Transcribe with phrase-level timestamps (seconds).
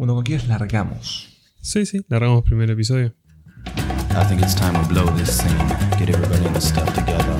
[0.00, 1.28] Bueno, con quieres largamos.
[1.60, 3.12] Sí, sí, largamos primer episodio.
[3.66, 5.54] I think it's time to blow this scene.
[5.98, 7.36] Get everybody in the stuff together.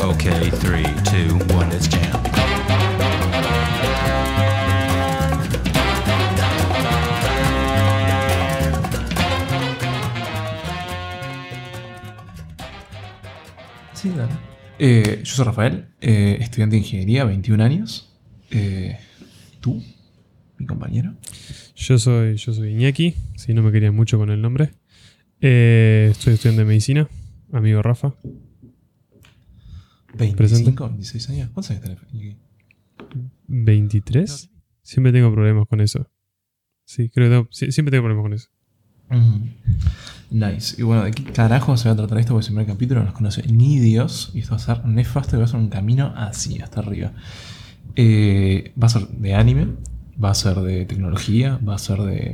[0.00, 2.22] Okay, three, two, one, let's jam.
[13.94, 14.30] Sí, dale.
[14.78, 18.14] Eh, yo soy Rafael, eh, estudiante de ingeniería, 21 años.
[18.52, 18.96] Eh,
[19.60, 19.82] ¿Tú,
[20.56, 21.14] mi compañero?
[21.86, 24.70] Yo soy, yo soy Iñaki, si no me querían mucho con el nombre.
[25.42, 27.06] Eh, estoy estudiando de medicina,
[27.52, 28.14] amigo Rafa.
[30.16, 31.50] 25, 26 años.
[31.52, 31.98] ¿Cuántos años tenés?
[32.10, 32.36] Iñaki?
[33.48, 34.48] ¿23?
[34.82, 36.08] Siempre tengo problemas con eso.
[36.86, 38.48] Sí, creo que tengo- sí, siempre tengo problemas con eso.
[39.10, 39.50] Mm.
[40.30, 40.76] Nice.
[40.80, 42.32] Y bueno, ¿de qué carajo se va a tratar esto?
[42.32, 44.30] Porque el primer capítulo no nos conoce ni Dios.
[44.34, 47.12] Y esto va a ser nefasto y va a ser un camino así, hasta arriba.
[47.94, 49.66] Eh, va a ser de anime,
[50.22, 52.32] va a ser de tecnología, va a ser de.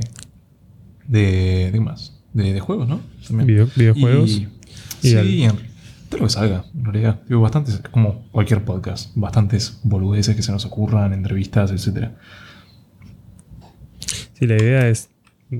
[1.07, 1.21] de.
[1.65, 2.19] ¿de qué más?
[2.33, 3.01] De, de juegos, ¿no?
[3.27, 3.47] También.
[3.47, 4.29] Video- videojuegos.
[4.31, 4.47] Y,
[5.03, 5.71] Y sí, al- en-
[6.09, 7.21] todo lo que salga, en realidad.
[7.27, 12.15] Digo, bastantes, como cualquier podcast, bastantes boludeces que se nos ocurran, entrevistas, etcétera.
[14.33, 15.09] Sí, la idea es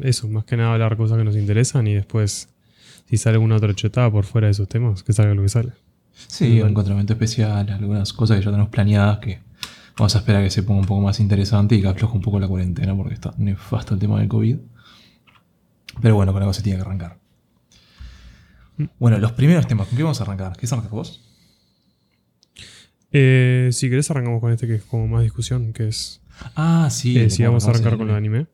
[0.02, 2.50] eso, más que nada hablar cosas que nos interesan y después,
[3.10, 5.72] si sale alguna otra chetada por fuera de esos temas, que salga lo que sale.
[6.28, 9.40] Sí, un encontramiento especial, algunas cosas que ya tenemos planeadas que
[9.98, 12.22] vamos a esperar a que se ponga un poco más interesante y que afloje un
[12.22, 14.58] poco la cuarentena porque está nefasto el tema del COVID.
[16.02, 17.20] Pero bueno, con algo se tiene que arrancar.
[19.00, 20.56] Bueno, los primeros temas, ¿con qué vamos a arrancar?
[20.58, 21.22] ¿Qué arrancas vos?
[23.12, 26.22] Eh, si querés arrancamos con este que es como más discusión, que es
[26.56, 27.20] Ah, sí.
[27.20, 28.48] eh, si vamos a arrancar con el anime.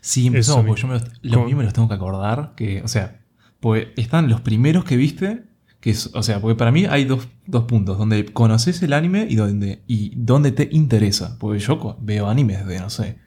[0.00, 2.52] Sí, empezamos, porque yo me los, me los tengo que acordar.
[2.56, 3.20] Que, o sea,
[3.60, 5.44] pues están los primeros que viste.
[5.80, 9.26] Que es, o sea, porque para mí hay dos, dos puntos: donde conoces el anime
[9.28, 11.36] y donde, y donde te interesa.
[11.38, 13.18] Porque yo veo animes de, no sé,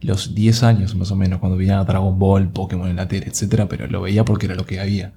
[0.00, 3.68] los 10 años más o menos, cuando veía Dragon Ball, Pokémon en la tele, etcétera,
[3.68, 5.12] pero lo veía porque era lo que había.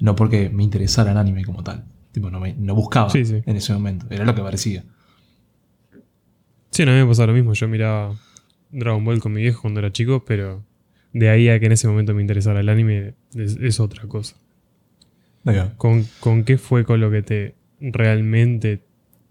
[0.00, 1.84] No porque me interesara el anime como tal.
[2.12, 3.42] Tipo, no, me, no buscaba Sí, sí.
[3.44, 4.06] en ese momento.
[4.10, 4.84] Era lo que parecía.
[6.70, 7.52] Sí, no, a mí me pasaba lo mismo.
[7.52, 8.14] Yo miraba
[8.70, 10.64] Dragon Ball con mi viejo cuando era chico, pero
[11.12, 14.36] de ahí a que en ese momento me interesara el anime es, es otra cosa.
[15.76, 18.84] ¿Con, ¿Con qué fue con lo que te realmente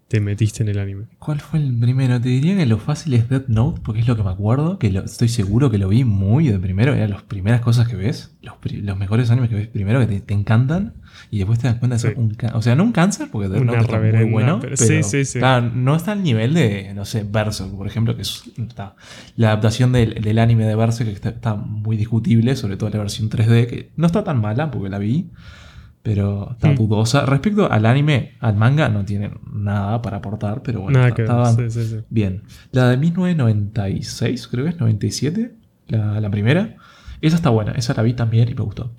[0.08, 1.04] te metiste en el anime?
[1.18, 2.20] ¿Cuál fue el primero?
[2.20, 4.90] Te diría que lo fácil es Death Note, porque es lo que me acuerdo, que
[4.92, 8.36] lo- estoy seguro que lo vi muy de primero, eran las primeras cosas que ves,
[8.42, 10.92] los, los mejores animes que ves primero, que te, te encantan,
[11.30, 12.20] y después te das cuenta de ser Sí.
[12.20, 12.58] un cáncer.
[12.58, 15.02] O sea, no un cáncer, porque Death Una Note está muy bueno, pero pero, sí,
[15.02, 15.38] sí, sí.
[15.38, 18.96] claro, no está al nivel de, no sé, Berserk, por ejemplo, que es está-
[19.36, 22.98] la adaptación del, del anime de Berserk que está, está muy discutible, sobre todo la
[22.98, 25.30] versión 3D, que no está tan mala, porque la vi,
[26.02, 26.74] pero está Hmm.
[26.76, 27.24] dudosa.
[27.26, 31.52] Respecto al anime, al manga, no tiene nada para aportar, pero bueno, Nada que estaba
[31.54, 31.70] ver.
[31.70, 31.96] Sí, sí, sí.
[32.10, 32.42] bien.
[32.72, 35.54] La de 1996, creo que es 97,
[35.88, 36.76] la, la primera.
[37.20, 38.92] Esa está buena, esa la vi también y me gustó.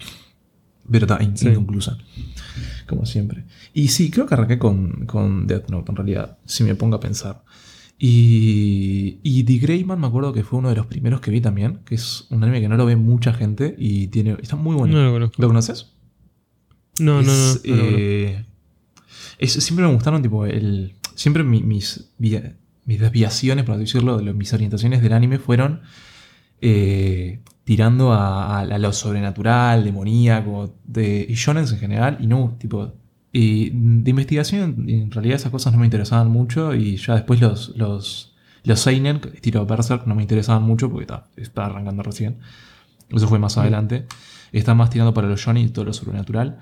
[0.89, 1.97] Pero está inconclusa,
[2.87, 3.45] como siempre.
[3.73, 6.99] Y sí, creo que arranqué con, con Death Note, en realidad, si me pongo a
[6.99, 7.43] pensar.
[7.97, 11.79] Y, y The Greyman me acuerdo que fue uno de los primeros que vi también,
[11.85, 14.93] que es un anime que no lo ve mucha gente y tiene está muy bueno.
[14.93, 15.31] No lo.
[15.37, 15.92] ¿Lo conoces?
[16.99, 17.59] No, no, no.
[17.63, 18.45] Eh,
[19.39, 20.93] es- siempre me gustaron, tipo, el.
[21.15, 25.81] Siempre mi- mis, mis desviaciones, por así decirlo, de lo- mis orientaciones del anime fueron
[26.61, 32.55] eh, tirando a, a- a lo sobrenatural, demoníaco, de, y shonens en general, y no,
[32.59, 32.93] tipo.
[33.35, 37.73] Y de investigación, en realidad esas cosas no me interesaban mucho, y ya después los.
[37.75, 38.29] los
[38.65, 42.37] los Seinen, estilo Berserk, no me interesaban mucho porque ta, estaba arrancando recién.
[43.09, 44.05] Eso fue más adelante.
[44.53, 46.59] Está más tirando para los shonen y todo lo sobrenatural.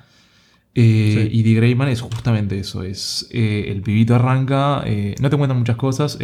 [0.73, 1.39] Eh, Sí.
[1.39, 2.83] Y The Greyman es justamente eso.
[2.83, 6.17] Es eh, el pibito arranca, eh, no te cuentan muchas cosas,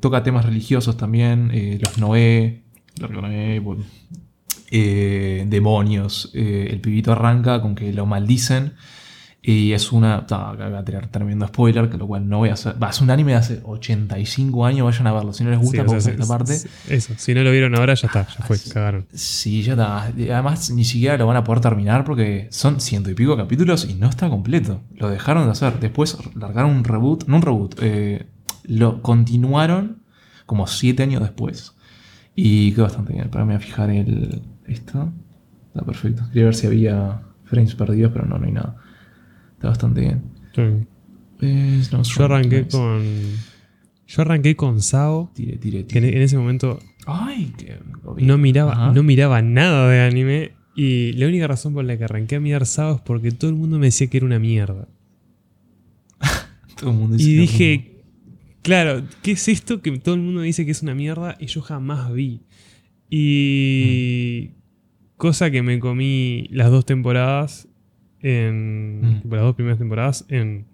[0.00, 2.62] toca temas religiosos también, los Noé,
[2.98, 3.60] los Noé,
[5.46, 6.30] demonios.
[6.34, 8.72] el pibito arranca con que lo maldicen.
[9.44, 10.18] Y es una.
[10.18, 12.80] acá voy a tirar tremendo spoiler, que lo cual no voy a hacer.
[12.80, 15.32] Va, es un anime de hace 85 años, vayan a verlo.
[15.32, 16.54] Si no les gusta, Sí, o sea, esta parte.
[16.88, 19.06] Eso, si no lo vieron ahora, ya está, ya fue, Ah, cagaron.
[19.12, 20.02] Sí, ya está.
[20.04, 23.94] Además, ni siquiera lo van a poder terminar porque son ciento y pico capítulos y
[23.94, 24.80] no está completo.
[24.94, 25.80] Lo dejaron de hacer.
[25.80, 27.24] Después largaron un reboot.
[27.26, 27.74] No un reboot.
[27.82, 28.26] eh,
[28.64, 30.02] lo continuaron
[30.46, 31.74] como siete años después.
[32.36, 33.28] Y quedó bastante bien.
[33.28, 34.40] Para mí a fijar el.
[34.68, 35.12] Esto.
[35.74, 36.22] Está perfecto.
[36.28, 38.76] Quería ver si había frames perdidos, pero no, no hay nada.
[39.62, 40.22] Está bastante bien.
[40.56, 40.62] Sí.
[41.40, 42.76] Eh, no, Yo arranqué nice.
[42.76, 43.02] con.
[44.08, 46.22] Yo arranqué con Sao, Tire, tire, que en, tire.
[46.24, 47.78] ese momento Ay, qué.
[48.18, 48.92] no miraba, Ajá.
[48.92, 50.52] no miraba nada de anime.
[50.74, 53.56] Y la única razón por la que arranqué a mirar Sao es porque todo el
[53.56, 54.88] mundo me decía que era una mierda.
[56.76, 58.02] Todo el mundo dice Y dije,
[58.62, 61.62] claro, ¿qué es esto que todo el mundo dice que es una mierda y yo
[61.62, 62.40] jamás vi?
[63.10, 64.50] Y.
[65.16, 67.68] Cosa que me comí las dos temporadas.
[68.22, 69.00] En.
[69.24, 69.30] Mm.
[69.30, 70.66] las dos primeras temporadas en.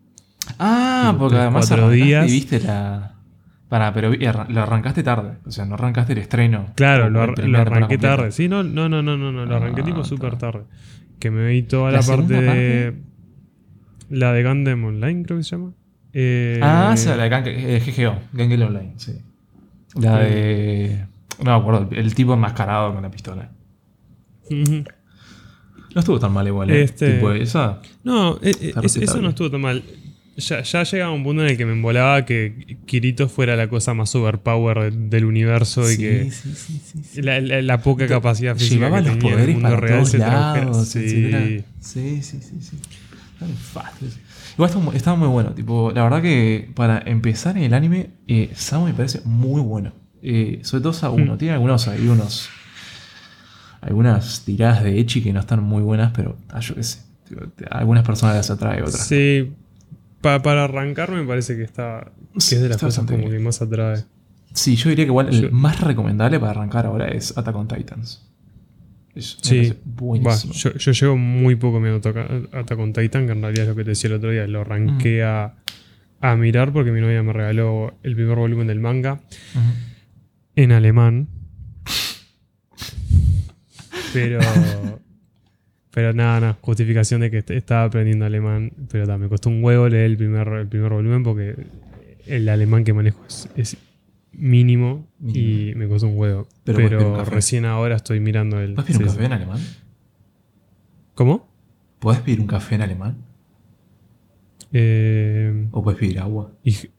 [0.58, 2.28] Ah, porque tres, además cuatro días.
[2.28, 3.14] y viste la.
[3.68, 5.34] Para, pero lo arrancaste tarde.
[5.44, 6.66] O sea, no arrancaste el estreno.
[6.74, 8.32] Claro, lo, ar- arranqué tarde.
[8.32, 10.62] Sí, no, no, no, no, no, no, lo arranqué Ah, tipo súper tarde.
[11.18, 12.94] Que me vi toda ¿La la, parte de.
[14.08, 15.72] La de Gundam Online, creo que se llama.
[16.14, 19.18] Eh, Ah, esa, la de Gang- eh, GGO, Gangle Online, sí.
[20.00, 21.04] La de.
[21.44, 23.50] No me acuerdo, el, tipo enmascarado con la pistola.
[25.94, 26.82] No estuvo tan mal igual, ¿eh?
[26.82, 27.80] Este- Tipo, esa.
[28.04, 29.82] No, eh, eh, es- eso no estuvo tan mal.
[30.36, 33.92] Ya, ya llegaba un punto en el que me embolaba que Kirito fuera la cosa
[33.94, 38.74] más overpower de- del universo y que sí, sí, la, la- la poca capacidad física
[38.86, 40.64] Llevaba que los tenía en el poderes mundo para real todos se tradujera.
[40.64, 40.88] lados.
[40.88, 41.64] Sí.
[41.80, 42.76] Sí, sí, sí,
[43.72, 44.10] fácil.
[44.54, 45.50] Igual estaba, muy- bueno.
[45.54, 49.92] Tipo, la verdad que para empezar en el anime, eh, Samu me parece muy bueno.
[50.22, 51.34] Eh, sobre todo Samu 1.
[51.34, 51.38] Mm.
[51.38, 52.48] Tiene algunos, hay unos.
[53.88, 57.00] Algunas tiradas de Echi que no están muy buenas, pero ah, yo qué sé.
[57.70, 59.06] A algunas personas las atrae otras.
[59.06, 59.52] Sí,
[60.20, 63.30] pa- para arrancar me parece que está que es de las cosas como bien.
[63.30, 64.04] que más atrae.
[64.54, 68.24] Sí, yo diría que igual el más recomendable para arrancar ahora es Attack on Titans.
[69.14, 70.52] Es, Sí, Va, buenísimo.
[70.54, 73.84] yo, yo llevo muy poco mi Attack on Titan, que en realidad es lo que
[73.84, 75.54] te decía el otro día, lo arranqué a,
[76.20, 79.20] a mirar porque mi novia me regaló el primer volumen del manga
[80.56, 81.28] en alemán.
[84.12, 84.38] Pero.
[85.90, 88.72] Pero nada, nada, justificación de que est- estaba aprendiendo alemán.
[88.90, 91.56] Pero me costó un huevo leer el primer, el primer volumen porque
[92.26, 93.76] el alemán que manejo es, es
[94.32, 96.46] mínimo, y me costó un huevo.
[96.64, 98.74] Pero recién ahora estoy mirando el.
[98.74, 99.60] ¿Puedes pedir un sí, café en alemán?
[101.14, 101.48] ¿Cómo?
[101.98, 103.16] ¿Puedes pedir un café en alemán?
[104.72, 106.52] Eh, ¿O puedes pedir agua?
[106.62, 106.90] ich,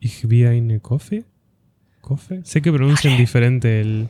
[0.00, 1.24] ich wie eine Kaffee?
[2.02, 2.40] ¿Coffee?
[2.44, 4.08] Sé que pronuncian diferente el,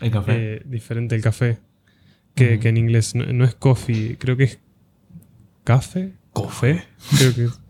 [0.00, 0.32] ¿El café?
[0.56, 1.58] eh, diferente el café
[2.34, 2.60] que, Ujú.
[2.62, 3.14] que en inglés.
[3.14, 4.58] No, no es coffee, creo que es
[5.64, 6.14] café.
[6.34, 6.84] Café.
[7.18, 7.60] Creo que es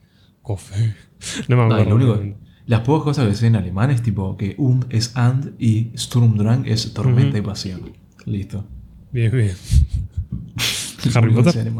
[0.42, 0.94] coffee.
[1.48, 1.98] No me No, acuerdo.
[1.98, 2.38] lo único-.
[2.66, 6.66] Las pocas cosas que sé en alemán es tipo que um es and y Sturmdrang
[6.66, 7.92] es tormenta y pasión.
[8.26, 8.66] Listo.
[9.12, 9.54] Bien, bien.
[11.14, 11.70] ¿Harry Potter?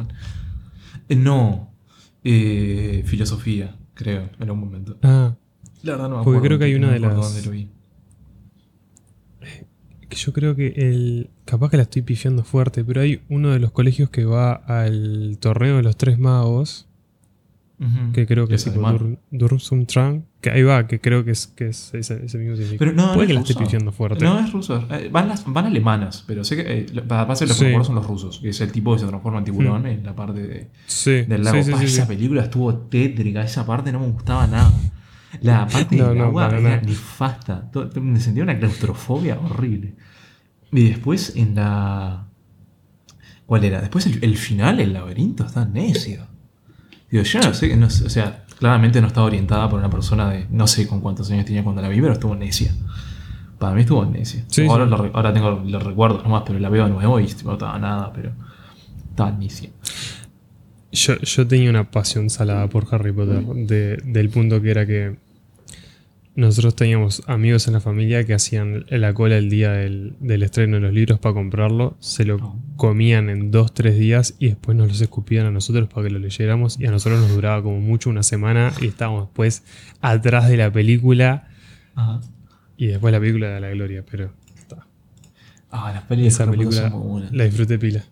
[1.08, 1.72] Eh, no.
[2.22, 4.96] Eh, filosofía, creo, en algún momento.
[5.02, 5.34] Ah,
[5.82, 6.42] La verdad no me Porque acuerdo.
[6.42, 7.68] creo que hay no una me de las- dónde lo vi.
[10.06, 11.30] Que yo creo que el.
[11.44, 15.36] Capaz que la estoy pifiando fuerte, pero hay uno de los colegios que va al
[15.40, 16.86] torneo de los tres magos.
[18.14, 18.80] Que creo que es tipo.
[18.80, 20.24] Dur- Dursumtrang.
[20.40, 22.78] Que ahí va, que creo que es, que es ese, ese mismo significado.
[22.78, 23.64] Pero no, Puede no que es la esté ruso.
[23.64, 24.24] pifiando fuerte.
[24.24, 24.86] No, es ruso.
[24.90, 27.72] Eh, van, las, van alemanas, pero sé que eh, para los Sí.
[27.82, 28.38] son los rusos.
[28.38, 31.42] Que es el tipo que se transforma en tiburón en la parte de, sí, del
[31.44, 31.56] lago.
[31.58, 32.08] sí, sí, Pa, sí, esa sí.
[32.08, 34.72] película estuvo tétrica, esa parte no me gustaba nada.
[35.42, 37.70] La parte No, del no, agua era nefasta.
[38.00, 39.94] Me sentía una claustrofobia horrible.
[40.72, 42.26] Y después en la.
[43.46, 43.80] ¿Cuál era?
[43.80, 46.26] Después el, el final, el laberinto, está necio.
[47.10, 50.30] Digo, yo no sé, no sé, o sea, claramente no estaba orientada por una persona
[50.30, 52.72] de no sé con cuántos años tenía cuando la vi, pero estuvo necia.
[53.58, 54.44] Para mí estuvo necia.
[54.48, 54.90] Sí, ahora, sí.
[54.90, 57.78] lo re- ahora tengo los recuerdos nomás, pero la veo de nuevo y no estaba
[57.78, 58.32] nada, pero
[59.10, 59.70] estaba necia.
[60.90, 63.42] Yo, yo tenía una pasión salada por Harry Potter.
[63.44, 65.16] de- del punto que era que
[66.36, 70.76] nosotros teníamos amigos en la familia que hacían la cola el día del, del estreno
[70.76, 71.96] de los libros para comprarlo.
[72.00, 72.58] Se lo Oh.
[72.76, 76.18] comían en dos, tres días y después nos los escupían a nosotros para que lo
[76.18, 76.78] leyéramos.
[76.80, 79.62] Y a nosotros nos duraba como mucho una semana y estábamos después
[80.00, 81.48] atrás de la película.
[81.94, 82.20] Ajá.
[82.76, 84.86] Y después la película da la gloria, pero está.
[85.70, 87.32] Ah, las pelis de Harry película son muy buenas.
[87.32, 88.04] la disfruté pila.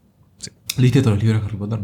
[0.79, 1.81] ¿Leíste todos los libros de Harry Potter?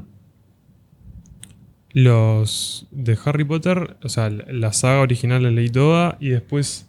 [1.93, 6.87] Los de Harry Potter, o sea, la saga original la leí toda y después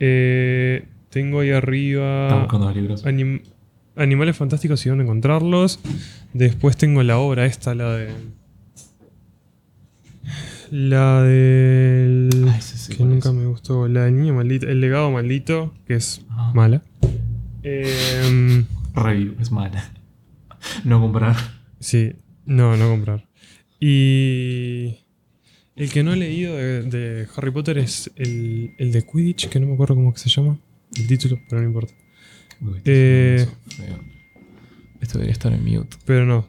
[0.00, 3.04] eh, tengo ahí arriba buscando los libros.
[3.04, 3.42] anim-
[3.96, 5.78] Animales Fantásticos y dónde encontrarlos.
[6.32, 8.08] Después tengo la obra esta, la de...
[10.70, 12.30] La del...
[12.48, 13.34] Ah, sí, que nunca es.
[13.34, 13.86] me gustó.
[13.86, 14.66] La del niño maldito.
[14.66, 16.50] El legado maldito, que es Ah.
[16.54, 16.82] mala.
[17.62, 18.64] Em,
[18.94, 19.92] Review, es mala.
[20.84, 21.36] No comprar.
[21.78, 22.14] Sí,
[22.46, 23.26] no, no comprar.
[23.80, 24.98] Y
[25.76, 29.60] el que no he leído de, de Harry Potter es el, el de Quidditch, que
[29.60, 30.58] no me acuerdo cómo que se llama.
[30.96, 31.92] El título, pero no importa.
[32.60, 33.46] Uy, Eh.
[35.00, 35.96] esto debería estar en mute.
[36.04, 36.48] Pero no.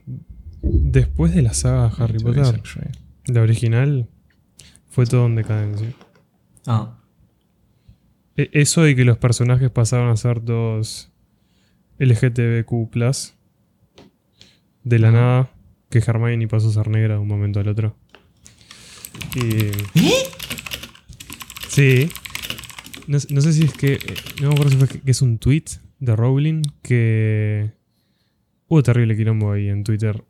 [0.62, 2.89] Después de la saga Harry Esto Potter, actually.
[3.27, 4.08] la original,
[4.89, 5.94] fue todo en decadencia.
[6.67, 7.00] Ah,
[8.38, 11.12] E- Eso y que los personajes pasaron a ser todos
[12.00, 12.89] LGTBQ+,
[14.84, 15.50] de la nada,
[15.89, 17.96] que Hermione pasó a ser negra de un momento al otro.
[19.36, 19.72] Y...
[21.70, 22.10] Sí.
[23.08, 23.94] No, sé- no sé si es que...
[23.94, 24.00] eh,
[24.42, 25.65] No me acuerdo si fue que, que es un tweet
[26.00, 27.72] de Rowling que
[28.68, 30.24] hubo terrible quilombo ahí en Twitter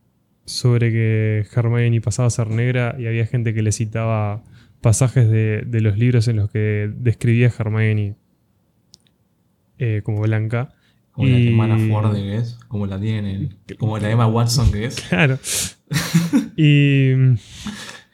[0.46, 4.44] sobre que Hermione pasaba a ser negra y había gente que le citaba
[4.82, 8.16] pasajes de, de los libros en los que describía a Hermione
[9.80, 10.74] eh, como blanca.
[11.16, 14.86] Como la Y- hermana Ford que es, como la tienen, como la Emma Watson que
[14.86, 14.96] es.
[15.02, 15.40] Claro.
[16.58, 17.12] y,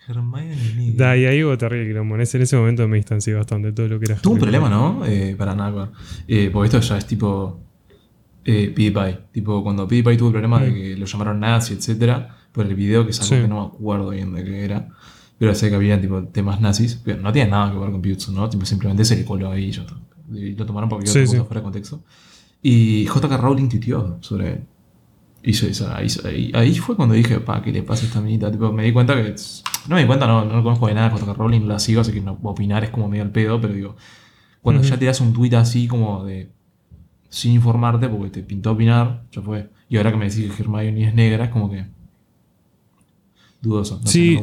[0.08, 2.16] Hermione da, y ahí hubo terrible quilombo.
[2.16, 4.40] En ese, en ese momento me distancié bastante de todo lo que era Tuvo un
[4.40, 4.70] problema.
[4.70, 5.06] ¿no?
[5.06, 5.92] Eh, para nada.
[6.28, 7.60] Eh, porque esto ya es tipo
[8.44, 9.20] eh, PewDiePie.
[9.32, 10.74] Tipo, cuando PewDiePie tuvo el problema de Mm.
[10.74, 13.42] que lo llamaron nazi, etcétera, por el video que sacó, Sí.
[13.42, 14.90] que no me acuerdo bien de qué era.
[15.38, 18.30] Pero sé que había tipo temas nazis, pero no tiene nada que ver con Pewds,
[18.30, 18.50] ¿no?
[18.50, 19.86] Tipo, simplemente se le coló ahí y está.
[20.34, 21.38] Y lo tomaron porque Sí, sí.
[21.38, 22.04] cosa fuera de contexto.
[22.64, 24.60] Y JK Rowling tuiteó sobre él.
[25.44, 28.52] Hizo esa, hizo- ahí, ahí fue cuando dije, pa, ¿qué le pasa a esta minita?
[28.52, 29.34] Tipo, me di cuenta que.
[29.88, 32.12] No me di cuenta, no, no lo conozco de nada JK Rowling, la sigo, así
[32.12, 33.96] que no, opinar es como medio al pedo, pero digo,
[34.62, 36.50] cuando ya te das un tweet así como de.
[37.30, 39.70] sin informarte, porque te pintó opinar, ya fue.
[39.90, 41.86] Y ahora que me decís que Hermione es negra, es como que.
[43.62, 44.00] dudoso.
[44.04, 44.40] No Sí.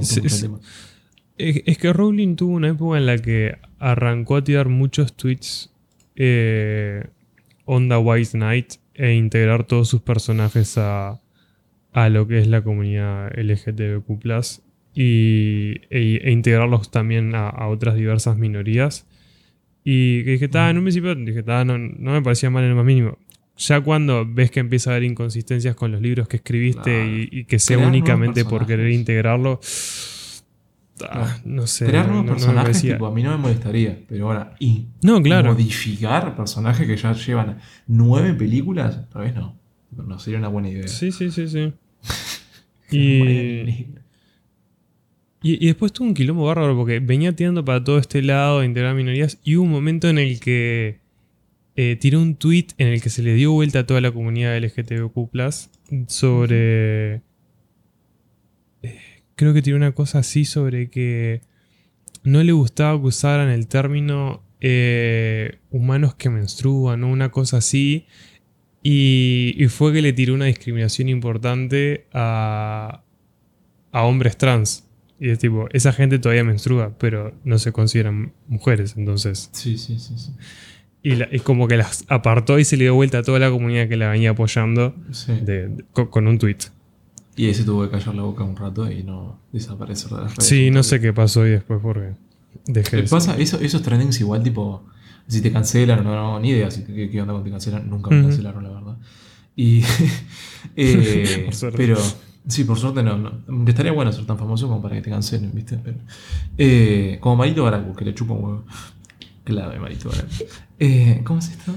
[1.37, 5.71] Es, es que Rowling tuvo una época en la que arrancó a tirar muchos tweets
[6.17, 7.07] eh,
[7.69, 11.21] onda White Knight e integrar todos sus personajes a,
[11.93, 14.11] a lo que es la comunidad LGTBQ
[14.95, 19.07] y, e, e integrarlos también a, a otras diversas minorías.
[19.85, 22.71] Y que dije, "Ta, en un principio dije, "Ta, no, no me parecía mal en
[22.71, 23.19] lo más mínimo.
[23.59, 27.45] Ya cuando ves que empieza a haber inconsistencias con los libros que escribiste y, y
[27.45, 29.61] que sea únicamente por querer integrarlo,
[31.11, 31.87] ah, no sé.
[31.87, 35.53] Crear nuevos no- personajes, tipo, a mí no me molestaría, pero ahora, y No, claro.
[35.53, 39.57] modificar personajes que ya llevan nueve películas, tal vez no.
[39.91, 40.87] No sería una buena idea.
[40.89, 41.73] Sí, sí, sí, sí.
[45.41, 48.67] Y, y después tuvo un quilombo bárbaro porque venía tirando para todo este lado de
[48.67, 50.99] integrar minorías y hubo un momento en el que
[51.77, 54.57] eh, tiró un tweet en el que se le dio vuelta a toda la comunidad
[54.59, 55.31] LGTBQ
[56.09, 57.23] sobre...
[59.39, 61.41] creo que tiró una cosa así sobre que
[62.25, 68.05] no le gustaba que usaran el término eh, humanos que menstruan o una cosa así.
[68.83, 73.03] Y, y fue que le tiró una discriminación importante a,
[73.93, 74.85] a hombres trans.
[75.21, 79.51] Y es tipo, esa gente todavía menstrua, pero no se consideran mujeres, entonces.
[79.53, 80.15] Sí, sí, sí.
[80.17, 80.33] sí.
[81.03, 83.89] Y la- como que las apartó y se le dio vuelta a toda la comunidad
[83.89, 85.33] que la venía apoyando Sí.
[85.43, 86.59] de- de- con, con un tweet.
[87.39, 90.31] Y ahí se tuvo que callar la boca un rato y no desaparecer de las
[90.33, 90.45] redes.
[90.45, 92.15] Sí, no sé qué pasó ahí después porque
[92.67, 93.37] dejé ¿Qué de pasa?
[93.37, 94.85] Eso, esos trendings igual, tipo,
[95.29, 97.89] si te cancelan no, no, ni idea si qué, qué onda cuando te cancelan.
[97.89, 98.97] Nunca me cancelaron, la verdad.
[99.55, 99.85] Y.
[100.77, 101.79] eh, Por suerte.
[101.79, 101.97] pero.
[102.49, 105.77] Sí, por suerte no, estaría bueno ser tan famoso como para que te cancelen, ¿viste?
[105.77, 105.99] Pero,
[106.57, 108.65] eh, como Marito Baracu, que le chupa un huevo.
[109.45, 110.29] Clave, Marito Baracu.
[110.79, 111.75] Eh, ¿Cómo es esto?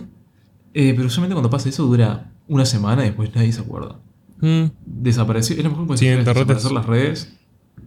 [0.72, 4.00] Pero usualmente cuando pasa eso dura una semana y después nadie se acuerda.
[4.42, 5.56] Mm, Desapareció.
[5.58, 7.38] Es lo mejor Sí, en desaparecer es- las redes,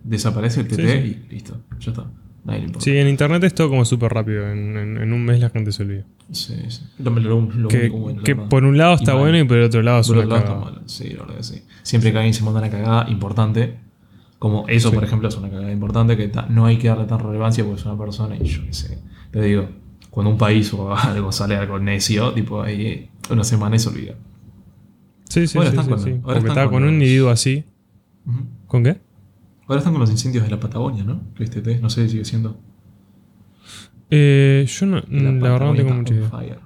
[0.03, 1.23] desaparece el TT Sí, sí.
[1.31, 1.57] y listo.
[1.81, 2.05] Ya está.
[2.45, 2.85] Nadie le importa.
[2.85, 4.49] Sí, en internet es todo como súper rápido.
[4.51, 6.05] En, en- en un mes la gente se olvida.
[6.31, 6.83] Sí, sí.
[6.99, 8.49] Lo, lo- lo Que, único bueno, la que verdad.
[8.51, 10.55] por un lado está Y bueno y por el otro lado Por otro lado está
[10.57, 10.81] malo.
[10.87, 11.63] Sí, la verdad que sí.
[11.83, 13.79] Siempre que alguien se manda una cagada importante,
[14.39, 17.65] como eso, por ejemplo, es una cagada importante que no hay que darle tan relevancia
[17.65, 18.99] porque es una persona y yo qué sé.
[19.31, 19.69] Te digo,
[20.11, 24.15] cuando un país o algo sale algo necio, tipo ahí una semana y se olvida.
[25.29, 25.77] Sí, sí, Ahora sí.
[25.79, 26.21] están sí, con- sí.
[26.23, 27.65] ahora están estaba con con un los- individuo así.
[28.67, 29.01] ¿Con qué?
[29.67, 31.23] Ahora están con los incendios de la Patagonia, ¿no?
[31.35, 32.59] Que este té, no sé si sigue siendo.
[34.11, 36.29] Eh, yo no, La, la verdad no tengo mucha idea.
[36.29, 36.59] fire.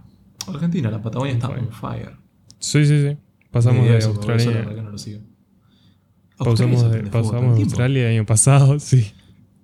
[0.49, 1.61] Argentina, la Patagonia está fire.
[1.61, 2.13] on fire.
[2.59, 3.17] Sí, sí, sí.
[3.51, 4.83] Pasamos de eso, eso Australia.
[4.83, 5.21] no lo sigo.
[5.21, 7.19] De, pasamos de tiempo.
[7.19, 9.13] Australia el año pasado, sí.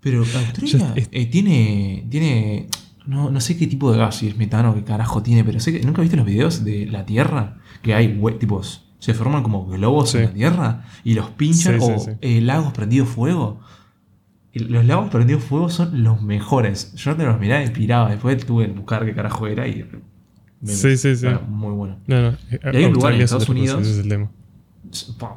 [0.00, 2.06] Pero Australia eh, tiene.
[2.10, 2.68] tiene
[3.06, 5.73] no, no sé qué tipo de gas, si es metano, qué carajo tiene, pero sé
[5.73, 5.80] que.
[5.84, 7.58] ¿Nunca viste los videos de la Tierra?
[7.82, 8.80] Que hay tipos.
[8.99, 10.18] Se forman como globos Sí.
[10.18, 12.11] en la Tierra y los pinchan Sí, o sí.
[12.20, 13.61] eh, lagos prendidos fuego.
[14.54, 16.94] Los lagos prendidos fuego son los mejores.
[16.94, 18.11] Yo te los miraba y piraba.
[18.11, 19.84] Después tuve que buscar qué carajo era y.
[20.61, 21.26] me- Sí, sí, sí.
[21.26, 21.99] era Muy bueno.
[22.06, 22.28] No, no.
[22.50, 24.30] eh, Y hay un lugar en Estados cosa, Unidos- ese es el tema.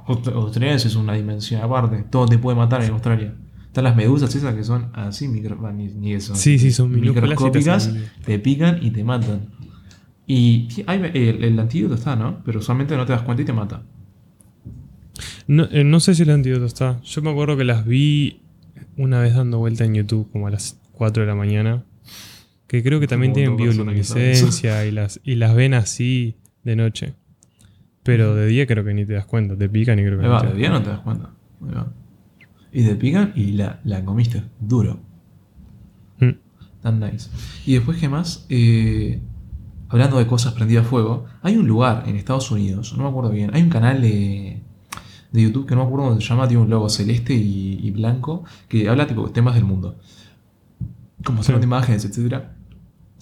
[0.08, 2.04] Australia es una dimensión aparte.
[2.10, 3.34] Todo te puede matar en Australia.
[3.68, 6.36] Están las medusas esas que son así, micro, ni, eso.
[6.36, 7.94] Sí, sí, son microscópicas,
[8.26, 9.50] te pican y te matan.
[10.26, 12.42] Y hay- el, el antídoto está, ¿no?
[12.44, 13.84] Pero usualmente no te das cuenta y te mata.
[15.48, 17.00] No, eh, no sé si el antídoto está.
[17.04, 18.42] Yo me acuerdo que las vi
[18.98, 21.84] una vez dando vuelta en YouTube, como a las 4 de la mañana.
[22.68, 27.14] Que creo que también Como tienen bioluminiscencia y las, y las ven así de noche.
[28.04, 29.56] Pero de día creo que ni te das cuenta.
[29.56, 30.90] Te pican y creo que Ahí no va, te de das día no cuenta.
[30.90, 31.30] te das cuenta.
[31.62, 31.94] Ahí va.
[32.72, 34.44] Y te pican y la, la comiste.
[34.60, 35.00] Duro.
[36.20, 36.32] Mm.
[36.82, 37.30] Tan nice.
[37.66, 38.46] Y después, ¿qué más?
[38.50, 39.22] Eh,
[39.90, 43.32] hablando de cosas prendidas a fuego, hay un lugar en Estados Unidos, no me acuerdo
[43.32, 44.62] bien, hay un canal de,
[45.32, 47.92] de YouTube que no me acuerdo cómo se llama, tiene un logo celeste y, y
[47.92, 49.98] blanco, que habla tipo de temas del mundo.
[51.24, 51.52] Como Sí.
[51.52, 52.54] son imágenes, etcétera.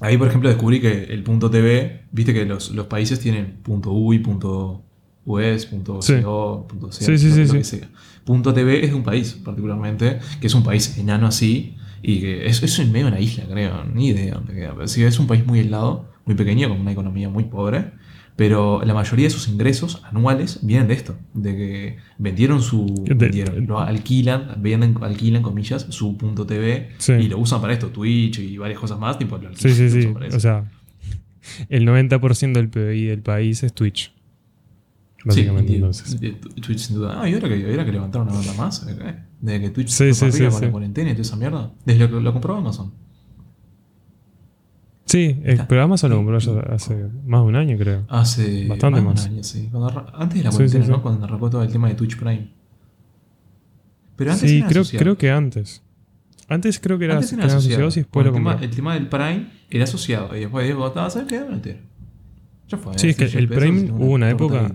[0.02, 3.92] Ahí, por ejemplo, descubrí que el punto TV, viste que los, los países tienen punto
[3.92, 4.85] punto .us, punto
[5.26, 6.22] Sí.
[6.22, 7.82] .co, punto .ca, Sí, sí, lo, sí, sí.
[8.24, 12.46] Punto TV es de un país, particularmente, que es un país enano así, y que
[12.48, 14.74] es, es en medio de una isla, creo, ni idea dónde queda.
[14.76, 17.92] Pero sí, es un país muy aislado, muy pequeño, con una economía muy pobre,
[18.36, 22.86] pero la mayoría de sus ingresos anuales vienen de esto, de que vendieron su...
[23.06, 27.14] De- vendieron, lo alquilan, venden, alquilan, comillas, su punto TV, Sí.
[27.14, 30.02] y lo usan para esto, Twitch y varias cosas más, tipo, lo Sí, alquilan, sí,
[30.02, 30.14] sí.
[30.28, 30.38] eso.
[30.38, 30.66] O sea,
[31.70, 34.12] el 90% del PBI del país es Twitch.
[35.26, 36.20] Básicamente, Sí, entonces.
[36.20, 37.20] de- de Twitch sin duda.
[37.22, 40.14] Ah, y ahora que, ahora que levantaron una banda más, eh, de que Twitch Sí,
[40.14, 41.72] se sí, sí, con la cuarentena y toda esa mierda.
[41.86, 42.92] Desde que lo compró Amazon.
[45.06, 45.68] Sí, Está.
[45.68, 46.54] programa se lo compró hace
[47.26, 48.06] más de un año, creo.
[48.10, 49.16] Hace Bastante más.
[49.16, 49.26] de más.
[49.28, 49.70] un año, sí.
[49.72, 51.02] Cuando antes de la cuarentena, ¿no?
[51.02, 52.50] Cuando arrancó todo el tema de Twitch Prime.
[54.16, 55.04] Pero antes Sí, era creo, asociado.
[55.04, 55.84] creo que antes.
[56.48, 57.88] Antes creo que era, Antes era asociado.
[57.88, 60.36] asociados y lo el, tema, el tema del Prime era asociado.
[60.36, 61.80] Y después digo, "Ah, ¿sabes qué?
[62.68, 62.98] Ya fue.
[62.98, 64.72] Sí, es que el Prime hubo una época-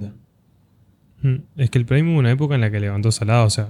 [1.57, 3.47] Es que el Prime hubo una época en la que levantó salado.
[3.47, 3.69] O sea,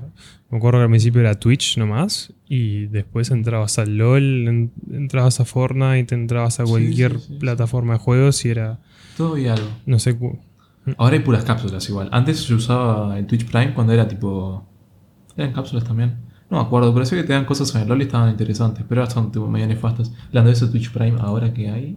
[0.51, 2.33] me acuerdo que al principio era Twitch nomás.
[2.49, 7.39] Y después entrabas al LOL, en- entrabas a Fortnite, entrabas a cualquier sí, sí, sí.
[7.41, 8.79] plataforma de juegos y era.
[9.17, 9.67] Todo y algo.
[9.87, 10.17] No sé.
[10.17, 10.39] cu-
[10.97, 12.09] Ahora hay puras cápsulas igual.
[12.13, 14.67] Antes yo usaba el Twitch Prime cuando era tipo.
[15.37, 16.17] Eran cápsulas también.
[16.51, 18.85] No me acuerdo, pero sé que te dan cosas en el LOL y estaban interesantes.
[18.89, 20.13] Pero ahora son tipo medio nefastas.
[20.29, 21.97] Hablando de ese Twitch Prime, ahora que hay.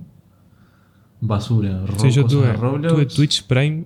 [1.21, 1.83] Basura.
[1.97, 3.85] Sí, yo tuve, tuve Twitch Prime.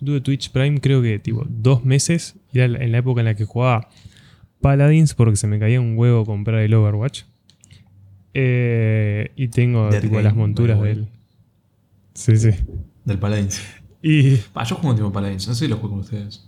[0.00, 2.36] Yo tuve Twitch Prime creo que tipo dos meses.
[2.52, 3.88] Era en la época en la que jugaba
[4.60, 7.22] Paladins porque se me caía un huevo comprar el Overwatch.
[8.34, 10.94] Eh, y tengo Dead tipo game, las monturas the way.
[10.94, 11.08] de él.
[12.14, 12.50] Sí, sí.
[13.04, 13.62] Del Paladins.
[14.02, 15.48] Y Ah, yo juego un tipo Paladins.
[15.48, 16.46] No sé si lo jugué con ustedes.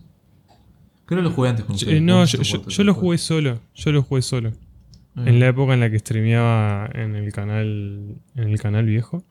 [1.06, 2.02] Creo que lo jugué antes con eh, ustedes.
[2.02, 3.60] no, Vos yo, lo jugué solo.
[3.74, 4.50] Yo lo jugué solo.
[5.14, 5.28] juego.
[5.28, 8.14] En la época en la que streameaba en el canal.
[8.36, 9.24] En el canal viejo.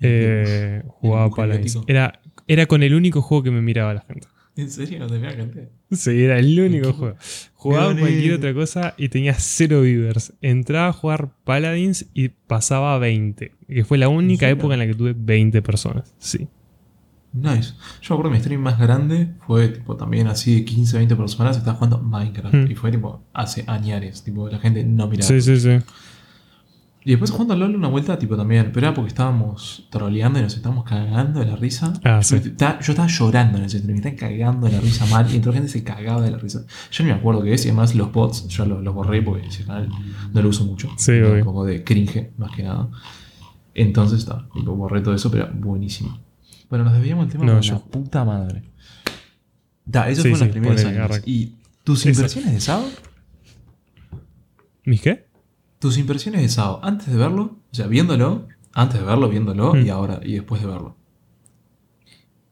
[0.00, 1.78] Eh, jugaba Paladins.
[1.86, 4.26] Era, era con el único juego que me miraba la gente.
[4.56, 4.98] ¿En serio?
[4.98, 5.68] ¿No te mira gente?
[5.92, 7.16] Sí, era el único juego.
[7.54, 10.32] Jugaba cualquier otra cosa y tenía cero viewers.
[10.42, 13.52] Entraba a jugar Paladins y pasaba a 20.
[13.68, 16.12] Que fue la única época en la que tuve 20 personas.
[16.18, 16.48] Sí.
[17.32, 17.74] Nice.
[18.02, 21.56] Yo me acuerdo mi stream más grande fue tipo también así de 15, 20 personas.
[21.56, 22.52] Estaba jugando Minecraft.
[22.52, 22.68] Hmm.
[22.68, 24.24] Y fue tipo hace añares.
[24.24, 25.28] Tipo, la gente no miraba.
[25.28, 25.78] Sí, sí, sí.
[27.02, 30.42] Y después jugando a LOL una vuelta, tipo también, pero era porque estábamos troleando y
[30.42, 31.94] nos estábamos cagando de la risa.
[32.04, 32.34] Ah, yo, sí.
[32.48, 35.36] estaba, yo estaba llorando en ese stream, me estaban cagando de la risa mal y
[35.36, 36.66] entró gente se cagaba de la risa.
[36.90, 39.46] Yo no me acuerdo qué es, y además los bots yo los, los borré porque
[39.46, 39.88] ese canal
[40.32, 40.90] no lo uso mucho.
[40.98, 41.12] Sí.
[41.12, 42.88] Un poco de cringe, más que nada.
[43.74, 46.18] Entonces está, tipo, borré todo eso, pero buenísimo.
[46.68, 48.62] Bueno, nos desviamos del tema No, yo- la puta madre.
[49.86, 51.22] Da, esos Sí, fueron sí, los primeros años.
[51.24, 52.10] ¿Y tus Eso.
[52.10, 52.84] impresiones de SAO?
[54.84, 55.29] ¿Mis qué?
[55.80, 59.86] Tus impresiones de SAO antes de verlo, o sea, viéndolo, antes de verlo, viéndolo Mm.
[59.86, 60.96] y ahora, y después de verlo.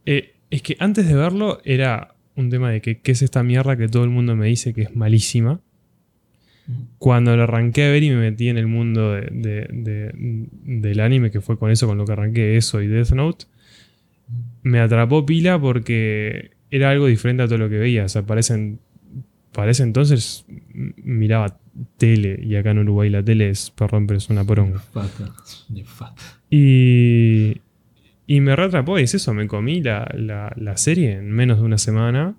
[0.07, 3.77] Eh, es que antes de verlo era un tema de que qué es esta mierda
[3.77, 5.61] que todo el mundo me dice que es malísima.
[6.99, 10.13] Cuando lo arranqué a ver y me metí en el mundo de- de- de-
[10.81, 13.47] del anime, que fue con eso, con lo que arranqué eso y Death Note,
[14.63, 18.05] me atrapó pila porque era algo diferente a todo lo que veía.
[18.05, 18.77] O sea, para ese,
[19.53, 20.45] para ese entonces
[21.03, 21.59] miraba
[21.97, 24.83] tele y acá en Uruguay la tele es, perdón, pero es una poronga.
[26.51, 27.61] Y,
[28.27, 31.65] y me reatrapó, y es eso, me comí la, la- la serie en menos de
[31.65, 32.35] una semana,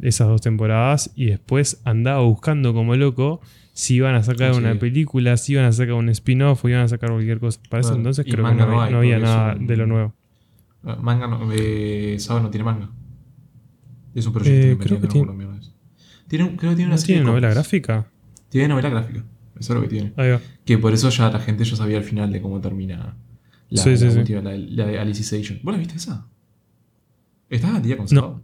[0.00, 3.40] esas dos temporadas, y después andaba buscando como loco
[3.72, 4.58] si iban a sacar Sí.
[4.60, 7.60] una película, si iban a sacar un spin-off o iban a sacar cualquier cosa.
[7.68, 9.54] Para ese Bueno, entonces creo que no, no había- hay, no había porque es nada
[9.54, 10.14] un- de lo nuevo.
[10.86, 12.90] Eh, Manga no, eh, no tiene manga.
[14.14, 15.06] Es un proyecto Eh, independiente, creo que
[16.28, 18.06] tiene- creo que tiene una ¿No serie tiene novela gráfica?
[18.50, 19.24] Tiene novela gráfica.
[19.58, 20.12] Eso es lo que tiene.
[20.16, 20.40] Ahí va.
[20.64, 23.16] Que por eso ya la gente ya sabía al final de cómo termina
[23.70, 24.18] la, Sí, sí, la sí.
[24.18, 25.60] última, la, la de Alicization.
[25.62, 26.26] ¿Vos la viste esa?
[27.48, 28.20] ¿Estás al día con No.
[28.20, 28.42] SAO?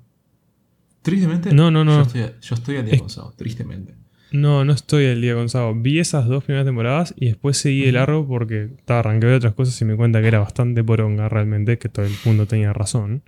[1.03, 1.53] Tristemente.
[1.53, 1.97] No, no, no.
[1.97, 3.95] Yo estoy, yo estoy al día Es- con SAO, tristemente.
[4.33, 5.73] No, no estoy al día con Sabo.
[5.75, 7.93] Vi esas dos primeras temporadas y después seguí Ujú.
[7.93, 11.79] largo porque ta, arranqué de otras cosas y me cuenta que era bastante poronga realmente,
[11.79, 13.23] que todo el mundo tenía razón.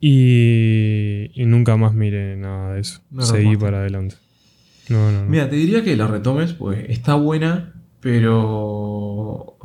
[0.00, 3.00] Y, y nunca más miré nada de eso.
[3.10, 4.16] No seguí para adelante.
[4.88, 5.28] No, no, no.
[5.28, 9.56] Mira, te diría que la retomes, pues está buena, pero.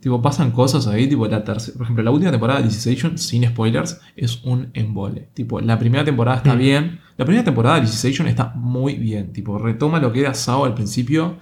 [0.00, 1.76] Tipo, pasan cosas ahí, tipo la tercera.
[1.76, 5.28] Por ejemplo, la última temporada de Alicization, sin spoilers, es un embole.
[5.34, 6.58] Tipo, la primera temporada está Mm.
[6.58, 7.00] bien.
[7.16, 9.32] La primera temporada de Alicization está muy bien.
[9.32, 11.36] Tipo, retoma lo que era Sao al principio.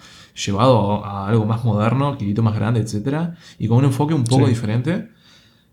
[0.47, 3.31] llevado a, algo más moderno, Kirito más grande, etc.
[3.59, 4.51] Y con un enfoque un poco Sí.
[4.51, 5.09] diferente.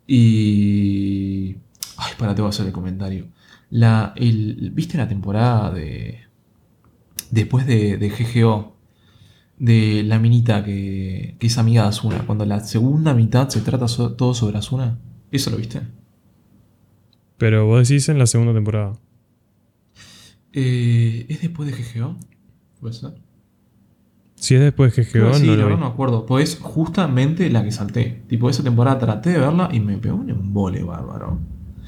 [0.08, 1.56] Y.
[1.98, 3.28] Ay, para, te voy a hacer el comentario.
[3.70, 6.20] La, el, ¿Viste la temporada de.
[7.34, 8.76] Después de, de GGO?
[9.58, 12.26] De la minita que, que es amiga de Asuna.
[12.28, 15.00] Cuando la segunda mitad se trata so- todo sobre Asuna.
[15.32, 15.82] ¿Eso lo viste?
[17.38, 18.94] Pero vos decís en la segunda temporada.
[20.52, 22.16] Eh, ¿Es después de GGO?
[22.80, 23.14] ¿Puede ser?
[24.36, 25.74] Si es después Creo GGO, sí, no lo vi.
[25.74, 26.26] no me acuerdo.
[26.26, 28.24] Pues justamente la que salté.
[28.28, 31.40] Tipo, esa temporada traté de verla y me pegó un embole bárbaro.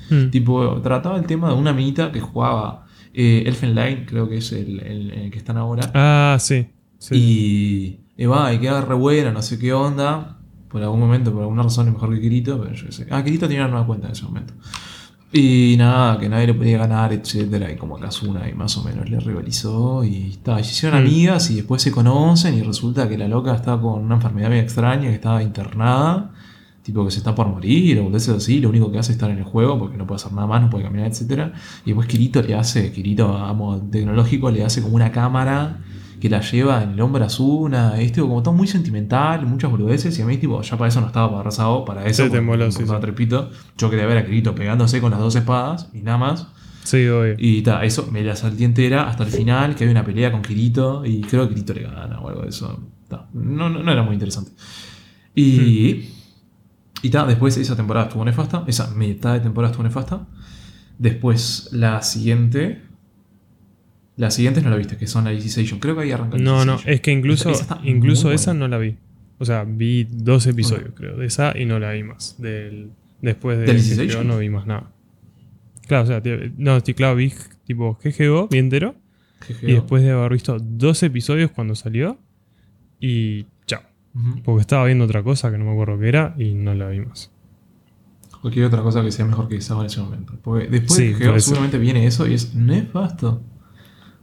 [0.09, 0.29] Mm.
[0.31, 2.84] Tipo, trataba el tema de una minita que jugaba
[3.15, 5.89] eh, Elfen Light, creo que es el, el- el que están ahora.
[5.93, 6.67] Ah, sí.
[6.99, 7.15] sí.
[7.15, 10.37] Y, y va, y queda re buena, no sé qué onda.
[10.69, 13.07] Por algún momento, por alguna razón es mejor que Kirito, pero yo sé.
[13.09, 14.53] Ah, Kirito tenía una nueva cuenta en ese momento.
[15.31, 17.69] Y nada, que nadie le podía ganar, etcétera.
[17.71, 20.03] Y como Kazuna y más o menos le rivalizó.
[20.03, 21.07] Y está, y se hicieron Mm.
[21.07, 22.57] amigas y después se conocen.
[22.57, 26.31] Y resulta que la loca está con una enfermedad muy extraña, que estaba internada.
[26.85, 28.59] Tipo que se está por morir o boludeces así.
[28.59, 30.61] Lo único que hace es estar en el juego porque no puede hacer nada más,
[30.61, 31.51] no puede caminar, etcétera.
[31.83, 35.79] Y después Kirito le hace, Kirito, amo, tecnológico, le hace como una cámara
[36.19, 37.99] que la lleva en el hombro a Asuna.
[37.99, 40.19] Es tipo, como todo muy sentimental, muchas boludeces.
[40.19, 42.25] Y a mí, tipo, ya para eso no estaba abrazado, para eso.
[42.25, 43.49] Sí, te me sí, trepito.
[43.79, 46.47] Yo quería ver a Kirito pegándose con las dos espadas y nada más.
[46.83, 47.33] Sí, obvio.
[47.39, 50.43] Y ta, eso me la salté entera hasta el final, que hay una pelea con
[50.43, 52.79] Kirito y creo que Kirito le gana o algo de eso.
[53.07, 54.51] Ta, no, no, no era muy interesante.
[55.33, 56.09] Y,
[57.05, 60.27] y ta, después esa temporada estuvo nefasta, esa mitad de temporada estuvo nefasta.
[60.97, 62.81] Después la siguiente...
[64.17, 65.79] Las siguientes no la viste, que son la Alicization.
[65.79, 68.59] Creo que ahí arranca No, no, es que incluso, Esa- incluso esa buena.
[68.61, 68.95] no la vi.
[69.39, 72.35] O sea, vi dos episodios, creo, de esa y no la vi más.
[72.41, 72.91] Del,
[73.21, 74.27] después de ¿De GGO Alicization?
[74.27, 74.89] no vi más nada.
[75.85, 76.21] Claro, o sea,
[76.57, 77.33] no, sí, claro, vi
[77.65, 78.95] tipo GGO, vi entero.
[79.49, 79.67] GGO.
[79.67, 82.17] Y después de haber visto dos episodios cuando salió.
[83.01, 83.47] Y
[84.43, 87.01] Porque estaba viendo otra cosa que no me acuerdo qué era y no la vi
[87.01, 87.31] más.
[88.41, 90.33] Cualquier otra cosa que sea mejor que esa en ese momento.
[90.41, 93.41] Porque después Sí, de seguramente viene eso y es nefasto.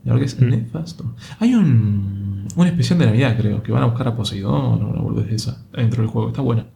[0.04, 0.48] La verdad que es Mm.
[0.48, 1.14] nefasto.
[1.40, 5.00] Hay un, un especial de Navidad, creo, que van a buscar a Poseidón o una
[5.00, 6.28] boludez de esa dentro del juego.
[6.28, 6.66] Está buena.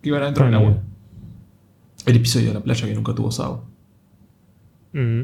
[0.00, 0.78] Que van adentro del agua.
[2.06, 3.64] El episodio de la playa que nunca tuvo Sao.
[4.92, 5.22] Mm.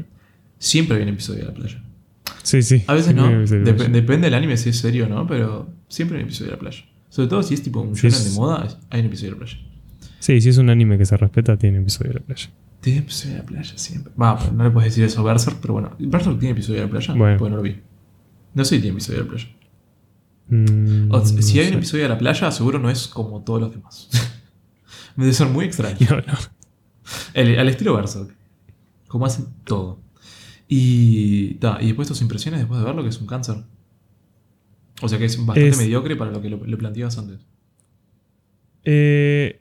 [0.57, 1.83] Siempre viene episodio de la playa.
[2.43, 2.83] Sí, sí.
[2.87, 3.27] A veces no.
[3.29, 6.57] Dep- depende del anime si es serio o no, pero siempre hay un episodio de
[6.57, 6.83] la playa.
[7.09, 9.65] Sobre todo si es tipo un shonen de moda, hay un episodio de la playa.
[10.19, 12.49] Sí, si es un anime que se respeta, tiene episodio de la playa.
[12.81, 14.13] Tiene episodio de la playa siempre.
[14.21, 15.91] Va, no le puedes decir eso a Berserk, pero bueno.
[15.99, 17.13] ¿Berserk tiene episodio de la playa?
[17.13, 17.37] Bueno.
[17.37, 17.77] Porque no lo vi.
[18.53, 19.47] No sé si tiene episodio de la playa.
[20.47, 23.61] Mm, O si no hay un episodio de la playa, seguro no es como todos
[23.61, 24.09] los demás.
[25.15, 25.97] Debe ser muy extraño.
[26.09, 26.37] No, no.
[27.33, 28.35] El- al estilo Berserk.
[29.07, 29.99] Como hacen todo.
[30.67, 33.63] Y, ta, y después tus impresiones después de verlo, que es un cáncer.
[35.01, 37.39] O sea que es bastante Es- mediocre para lo que lo, lo planteabas antes.
[38.83, 39.59] Eh,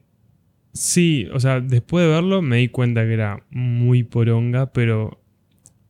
[0.72, 5.20] sí, o sea, después de verlo me di cuenta que era muy poronga, pero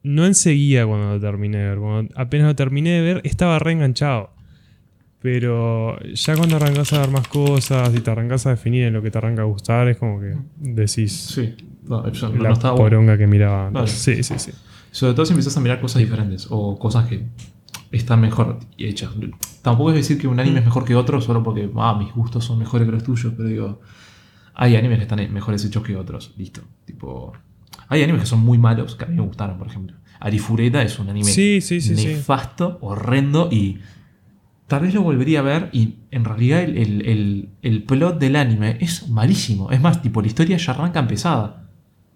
[0.02, 1.78] no enseguida cuando lo terminé de ver.
[1.78, 4.30] Cuando apenas lo terminé de ver, estaba reenganchado.
[5.20, 9.02] Pero ya cuando arrancas a ver más cosas y te arrancas a definir en lo
[9.02, 11.54] que te arranca a gustar, es como que decís Sí.
[11.82, 12.84] No, no, la no estaba bueno.
[12.90, 13.68] poronga que miraba.
[13.70, 13.88] Vale.
[13.88, 14.52] Sí, sí, sí.
[14.92, 17.22] Sobre todo si empiezas a mirar cosas diferentes o cosas que
[17.92, 19.10] están mejor hechas.
[19.62, 22.44] Tampoco es decir que un anime es mejor que otro solo porque ah, mis gustos
[22.44, 23.80] son mejores que los tuyos, pero digo,
[24.54, 26.32] hay animes que están mejores hechos que otros.
[26.36, 26.62] Listo.
[26.84, 27.32] Tipo,
[27.88, 29.96] hay animes que son muy malos que a mí me gustaron, por ejemplo.
[30.20, 32.06] Arifureta es un anime Sí, sí, sí, sí.
[32.06, 33.78] nefasto, horrendo y
[34.66, 38.36] tal vez lo volvería a ver y en realidad el, el- el- el plot del
[38.36, 39.70] anime es malísimo.
[39.70, 41.64] Es más, tipo, la historia ya arranca empezada.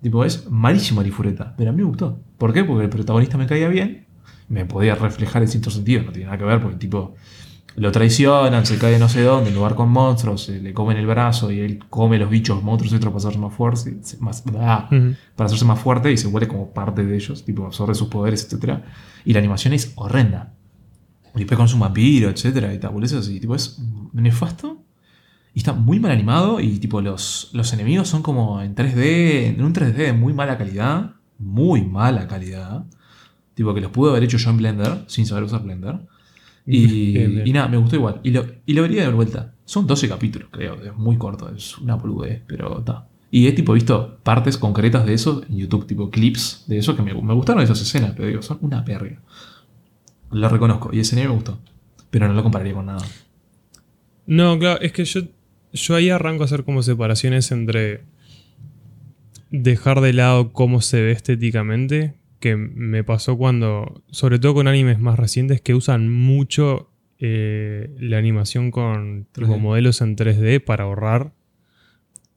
[0.02, 2.20] Tipo, es malísimo Arifureta, pero a mí me gustó.
[2.38, 2.64] ¿Por qué?
[2.64, 4.06] Porque el protagonista me caía bien,
[4.48, 7.14] me podía reflejar en cierto sentido, no tiene nada que ver, porque tipo,
[7.76, 11.06] lo traicionan, se cae no sé dónde, en lugar con monstruos, se le comen el
[11.06, 14.88] brazo y él come los bichos monstruos para hacerse más fuerte, más, ah,
[15.36, 18.52] para hacerse más fuerte y se vuelve como parte de ellos, tipo absorbe sus poderes,
[18.52, 18.80] etc.
[19.24, 20.54] Y la animación es horrenda.
[21.34, 22.72] Y después con su vampiro, etc.
[22.74, 23.40] Y tal, así.
[23.40, 23.80] Tipo, es
[24.12, 24.84] nefasto.
[25.54, 26.60] Y está muy mal animado.
[26.60, 30.58] Y tipo, los, los enemigos son como en 3D, en un 3D de muy mala
[30.58, 31.12] calidad.
[31.38, 32.84] Muy mala calidad.
[33.54, 36.00] Tipo, que los pude haber hecho yo en Blender, sin saber usar Blender.
[36.64, 38.20] Y, nada, me gustó igual.
[38.22, 39.52] Y lo, y lo vería de vuelta.
[39.64, 40.80] Son 12 capítulos, creo.
[40.80, 43.08] Es muy corto, es una boludez, pero está.
[43.32, 47.02] Y he tipo visto partes concretas de eso en YouTube, tipo clips de eso que
[47.02, 49.20] me, me gustaron esas escenas, pero digo, son una perra.
[50.30, 51.58] Lo reconozco, y ese anime me gustó.
[52.10, 53.04] Pero no lo compararía con nada.
[54.26, 55.22] No, claro, es que yo,
[55.72, 58.04] yo ahí arranco a hacer como separaciones entre
[59.50, 64.98] dejar de lado cómo se ve estéticamente, que me pasó cuando, sobre todo con animes
[64.98, 69.60] más recientes que usan mucho eh, la animación con tipo, 3D.
[69.60, 71.32] modelos en 3D para ahorrar.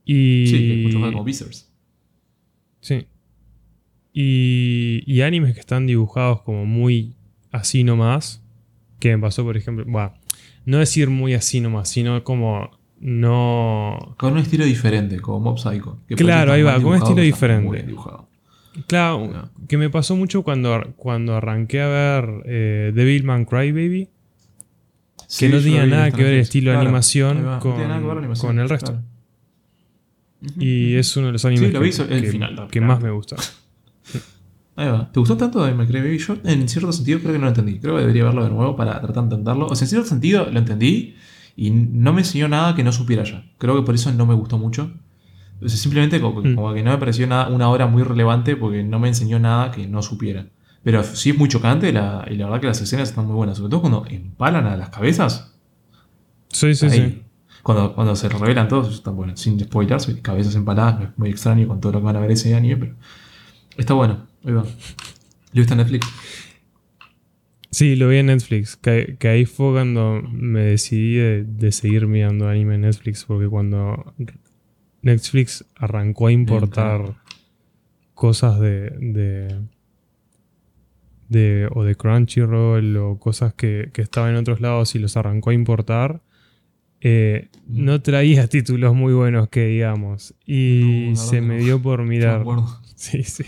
[0.05, 1.73] Y, Sí, como Beezers.
[2.81, 3.07] Sí.
[4.13, 7.15] Y, y animes que están dibujados como muy
[7.51, 8.43] así nomás.
[8.99, 9.85] Que me pasó, por ejemplo.
[9.87, 10.13] Bueno,
[10.65, 14.15] no decir muy así nomás, sino como no.
[14.19, 15.97] Con un estilo diferente, como Mob Psycho.
[16.07, 17.65] que Claro, ahí va, con un estilo diferente.
[17.65, 18.34] muy bien dibujado.
[18.87, 19.67] Claro, No.
[19.67, 24.09] que me pasó mucho cuando, cuando arranqué a ver eh, Devilman Crybaby.
[25.27, 28.05] Sí, no tenía nada que ver el estilo de animación no con- tiene nada que
[28.05, 28.91] ver la animación, con el resto.
[28.91, 29.05] claro.
[30.59, 33.09] Y es uno de los animes Sí, lo que, el que- final, que más me
[33.09, 33.35] gusta.
[34.75, 35.09] Ahí va.
[35.11, 36.17] ¿Te gustó tanto de My Cry Baby?
[36.19, 37.79] Yo, en cierto sentido, creo que no lo entendí.
[37.79, 39.67] Creo que debería verlo de nuevo para tratar de entenderlo.
[39.67, 41.15] O sea, en cierto sentido lo entendí
[41.55, 43.45] y no me enseñó nada que no supiera ya.
[43.57, 44.91] Creo que por eso no me gustó mucho.
[45.61, 46.55] O sea, simplemente como, Mm.
[46.55, 49.71] como que no me pareció nada, una obra muy relevante porque no me enseñó nada
[49.71, 50.47] que no supiera.
[50.83, 53.57] Pero sí es muy chocante la- y la verdad que las escenas están muy buenas.
[53.57, 55.55] Sobre todo cuando empalan a las cabezas.
[56.49, 56.91] Sí, sí, Ahí.
[56.91, 57.21] sí.
[57.63, 59.35] Cuando, cuando se revelan todos, eso está bueno.
[59.35, 62.53] Sin spoilers, cabezas empaladas, es muy extraño con todo lo que van a ver ese
[62.53, 62.93] año, pero
[63.77, 64.27] está bueno.
[64.45, 64.61] Ahí va.
[64.61, 64.67] ¿Lo
[65.61, 66.05] viste en Netflix?
[67.71, 68.75] Sí, lo vi en Netflix.
[68.77, 73.25] Que, que ahí fue cuando me decidí de, de seguir mirando anime en Netflix.
[73.25, 74.13] Porque cuando
[75.05, 77.15] Netflix arrancó a importar
[78.13, 79.59] cosas de, de,
[81.29, 85.49] de- o de Crunchyroll o cosas que, que estaban en otros lados y los arrancó
[85.49, 86.21] a importar,
[87.01, 90.33] eh, no traía títulos muy buenos que digamos.
[90.45, 92.43] Y No, se me dio por mirar.
[92.95, 93.43] Sí, sí.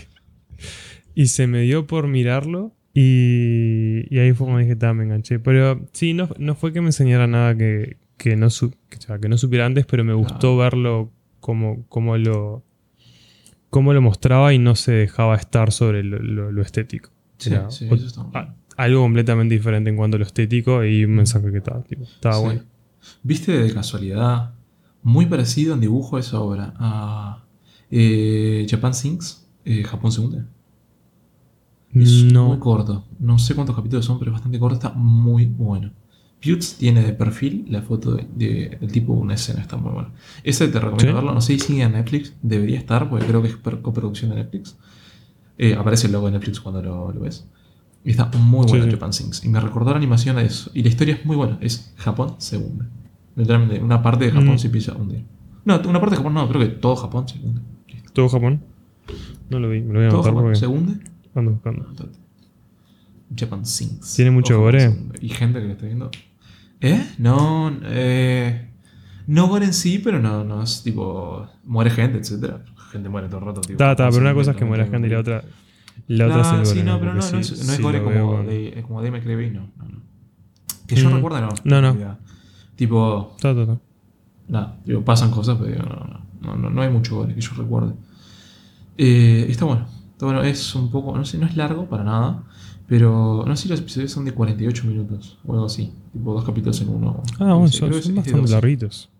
[1.14, 2.74] Y se me dio por mirarlo.
[2.94, 5.38] Y, y ahí fue cuando dije, "Ta, me enganché.
[5.38, 9.00] Pero sí, no, no fue que me enseñara nada que, que, no, su- que, o
[9.00, 12.62] sea, que no supiera antes, pero me gustó verlo como, como, lo,
[13.70, 17.10] como lo mostraba y no se dejaba estar sobre lo, lo- lo estético.
[17.38, 18.38] Sí, O sea, sí, o- eso está bueno.
[18.38, 22.04] a- algo completamente diferente en cuanto a lo estético y un mensaje que estaba, tipo,
[22.04, 22.42] estaba Sí.
[22.44, 22.62] bueno.
[23.22, 24.54] ¿Viste de casualidad?
[25.02, 26.74] Muy parecido en dibujo a esa obra.
[26.78, 27.44] A
[27.90, 30.42] eh, Japan Sinks, eh, Japón se hunde.
[31.94, 32.60] Es muy No.
[32.60, 33.06] corto.
[33.18, 34.74] No sé cuántos capítulos son, pero es bastante corto.
[34.76, 35.90] Está muy bueno.
[36.42, 39.60] Putz tiene de perfil la foto de- de- del tipo de una escena.
[39.60, 40.10] Está muy bueno.
[40.44, 41.14] Ese te recomiendo ¿Sí?
[41.14, 41.34] verlo.
[41.34, 42.34] No sé si sigue en Netflix.
[42.42, 44.76] Debería estar, porque creo que es coproducción de Netflix.
[45.58, 47.48] Eh, aparece el logo de Netflix cuando lo, lo ves.
[48.04, 48.90] Y está muy Sí, bueno sí.
[48.92, 49.44] Japan Sinks.
[49.44, 50.70] Y me recordó la animación a eso.
[50.74, 51.58] Y la historia es muy buena.
[51.60, 52.84] Es Japón se hunde.
[53.34, 54.58] Literalmente, una parte de Japón Mm.
[54.58, 55.24] se empieza a hundir.
[55.64, 56.48] No, una parte de Japón no.
[56.48, 57.60] Creo que todo Japón se hunde.
[58.12, 58.62] ¿Todo Japón?
[59.50, 61.00] No lo vi, me lo voy a Todo anotar Japón porque se hunde.
[61.34, 61.86] ando buscando.
[63.36, 64.14] Japan Sinks.
[64.14, 64.94] ¿Tiene mucho gore?
[65.20, 66.10] Y gente que lo está viendo.
[66.80, 67.04] ¿Eh?
[67.18, 68.70] No, eh.
[69.26, 71.46] No gore en sí, pero no, no es tipo.
[71.64, 72.64] Muere gente, etcétera.
[72.92, 73.60] Gente muere todo el rato.
[73.60, 75.42] Tipo, Está, está, pero una cosa es que muera gente y la otra.
[76.06, 77.76] La otra Claro, es el sí, gore, no, pero no, no, sí- es, no es
[77.76, 79.98] sí gore como, con- de, como de McCreevy, no, no, no.
[80.86, 81.14] Que yo Mm.
[81.16, 81.48] recuerde, no.
[81.64, 82.16] No, no.
[82.76, 83.78] Tipo, Está, está, está.
[84.48, 87.40] nada, digo, pasan cosas, pero digo, no, no, no, no, no hay mucho gore que
[87.40, 87.92] yo recuerde.
[88.96, 89.86] Eh, está bueno.
[90.12, 92.44] Está bueno, es un poco, no sé, no es largo para nada,
[92.88, 95.92] pero no sé si los episodios son de 48 minutos o algo así.
[96.12, 97.22] Tipo, dos capítulos en uno.
[97.38, 98.52] Ah, no bueno, sé, son, son bastante 12.
[98.54, 99.10] larguitos.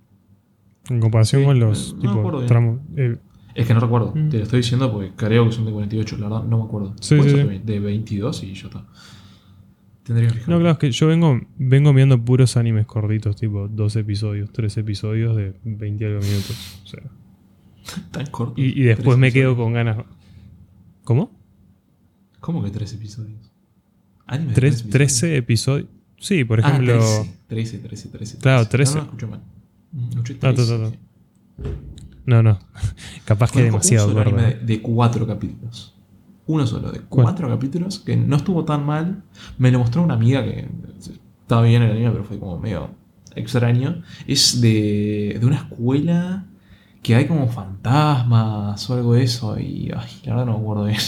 [0.90, 2.80] En comparación Sí, con los no tipo, tramos.
[2.96, 3.18] eh,
[3.54, 4.28] Es que no recuerdo, Mm.
[4.30, 6.94] te lo estoy diciendo porque creo que son de 48, la verdad, no me acuerdo.
[7.00, 7.60] Sí, sí.
[7.64, 8.84] De 22 y ya está.
[10.04, 10.54] Tendría que fijarme.
[10.54, 14.74] no, claro, es que yo vengo, vengo viendo puros animes cortitos, tipo dos episodios, tres
[14.78, 16.80] episodios de 20 y algo minutos.
[16.82, 17.02] O sea,
[18.10, 18.54] Tan corto.
[18.56, 19.98] y, y después me quedo con ganas.
[21.04, 21.30] ¿Cómo?
[22.40, 23.47] ¿Cómo que tres episodios?
[24.28, 25.88] Anime de Tres, tres 13 episodios.
[26.18, 26.94] Sí, por Ah, ejemplo.
[27.48, 28.38] 13, 13, 13, 13.
[28.38, 28.92] Claro, 13.
[28.92, 28.94] 13.
[28.94, 29.40] No, no, escuché mal.
[29.92, 30.98] Mm, Escuché Ah, 13.
[32.26, 32.58] No, no.
[33.24, 35.94] Capaz que demasiado un anime de, de cuatro capítulos.
[36.46, 37.24] Uno solo, de ¿Cuál?
[37.24, 39.22] cuatro capítulos, que no estuvo tan mal.
[39.58, 40.66] Me lo mostró una amiga que
[41.42, 42.90] estaba bien el anime, pero fue como medio
[43.34, 44.02] extraño.
[44.26, 46.46] Es de, de una escuela
[47.02, 49.58] que hay como fantasmas o algo de eso.
[49.58, 50.98] Y ay, la verdad no me acuerdo bien.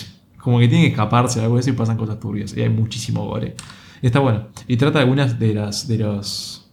[0.43, 2.57] Como que tiene que escaparse o algo de eso y pasan cosas turbias.
[2.57, 3.55] Y hay muchísimo gore.
[4.03, 4.47] Y está bueno.
[4.67, 5.87] Y trata algunas de las.
[5.87, 6.71] de los.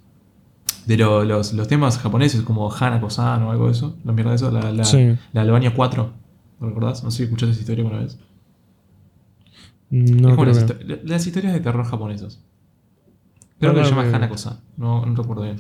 [0.86, 3.98] De lo- los, los temas japoneses como Hanako-san o algo de eso.
[4.06, 4.52] La mierda de eso.
[4.52, 5.16] La, la, Sí.
[5.34, 6.14] la Albania 4.
[6.62, 7.04] ¿Lo recordás?
[7.04, 8.18] No sé si escuchaste esa historia alguna vez.
[9.90, 10.66] No, es como las, no.
[10.68, 12.42] histo- las historias de terror japonesas.
[13.60, 14.60] Creo Ah, que se claro, llama Hanako-san.
[14.78, 15.58] No, no recuerdo bien.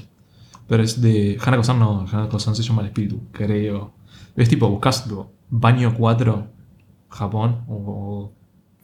[0.68, 1.38] Pero es de.
[1.44, 2.06] Hanako-san no.
[2.12, 3.94] Hanako-san se llama el espíritu, creo.
[4.36, 6.48] Es tipo, buscas tipo, baño 4
[7.10, 8.34] Japón o, o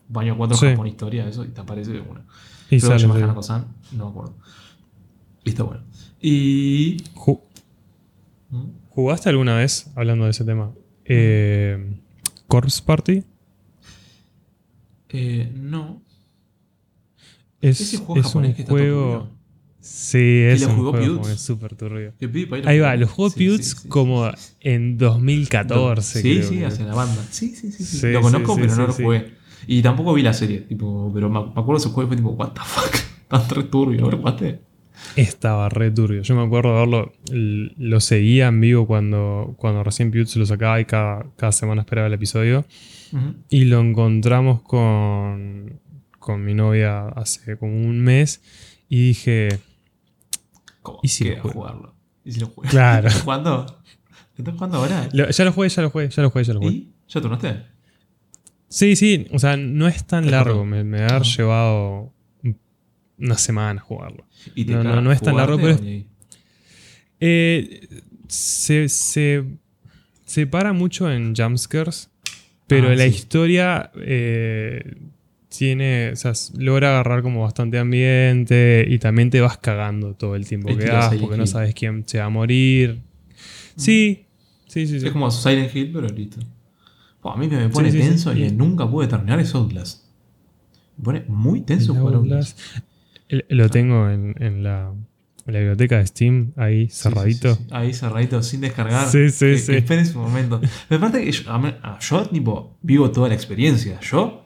[0.10, 0.68] baño 4 Sí.
[0.68, 2.22] Japón historia, eso, y te aparece de una.
[2.70, 3.22] Y Creo que sale, sí.
[3.24, 4.34] Hanako-san, no me acuerdo.
[5.44, 5.84] Y está bueno.
[6.22, 6.98] Y.
[7.16, 7.42] Ju-
[8.50, 8.64] ¿Mm?
[8.90, 10.72] ¿Jugaste alguna vez, hablando de ese tema,
[11.06, 12.00] eh,
[12.48, 13.24] Corpse Party?
[15.10, 16.02] Eh, no.
[17.62, 19.30] Es, Ese juego es un que juego.
[19.84, 21.20] Sí, es lo un jugó juego Pewds?
[21.28, 22.14] como súper turbio.
[22.66, 26.22] Ahí va, lo jugó Sí, Pewds sí, como en 2014.
[26.22, 27.22] Sí, creo sí, que- hacia la banda.
[27.30, 28.12] Sí, sí, sí.
[28.14, 29.34] lo conozco, pero no lo jugué.
[29.68, 32.30] Y tampoco vi la serie, tipo, pero me, acuerdo de ese juego y fue tipo,
[32.30, 32.96] what the fuck.
[33.28, 34.62] Tan re turbio, ¿lo jugaste?
[35.18, 36.22] Estaba re turbio.
[36.22, 37.14] Yo me acuerdo de verlo,
[37.78, 42.08] lo seguía en vivo cuando, cuando recién Pewds lo sacaba y cada, cada semana esperaba
[42.08, 42.66] el episodio.
[43.50, 45.80] Y lo encontramos con,
[46.20, 48.42] con mi novia hace como un mes
[48.90, 49.50] y dije,
[50.84, 51.00] ¿Cómo?
[51.02, 51.50] ¿Y si lo juego?
[51.52, 51.96] jugarlo?
[52.24, 52.70] ¿Y si lo juego?
[52.70, 53.08] Claro.
[53.10, 53.82] ¿Estás jugando?
[54.38, 55.10] ¿Estás jugando ahora?
[55.14, 56.72] "Lo- ya lo jugué, ya lo jugué, ya lo jugué, ya lo jugué.
[56.74, 56.92] ¿Y?
[57.10, 57.64] ¿Ya turnaste?
[58.70, 61.22] Sí, sí, o sea, no es tan largo, me, me ha Ah.
[61.22, 62.12] llevado
[63.20, 64.26] una semana jugarlo.
[64.56, 65.78] ¿Y No, no, no es tan largo, pero?
[67.20, 67.88] Eh,
[68.28, 69.44] se, se
[70.26, 72.10] separa mucho en jumpscares,
[72.68, 73.10] pero Ah, la sí.
[73.10, 74.96] historia eh,
[75.56, 80.48] tiene, o sea, logra agarrar como bastante ambiente y también te vas cagando todo el
[80.48, 83.02] tiempo que das porque no sabes quién se va a morir.
[83.76, 84.26] Sí,
[84.68, 85.00] sí, sí.
[85.00, 85.06] sí.
[85.08, 86.40] Es como Silent Hill, pero listo.
[87.24, 88.08] A mí me pone sí, sí.
[88.10, 90.04] tenso y Y- nunca pude terminar es Outlast.
[90.98, 92.60] Me pone muy tenso El jugar Outlast.
[93.30, 94.92] El- Lo tengo en, en la,
[95.48, 97.54] en la biblioteca de Steam, ahí cerradito.
[97.56, 97.74] sí, sí, sí.
[97.76, 99.08] Ahí cerradito, sin descargar.
[99.10, 99.72] Sí, sí, que, sí.
[99.72, 100.60] que esperen su momento.
[100.90, 104.00] Pero aparte, que yo, a mí- a- yo, tipo, vivo toda la experiencia.
[104.02, 104.43] Yo,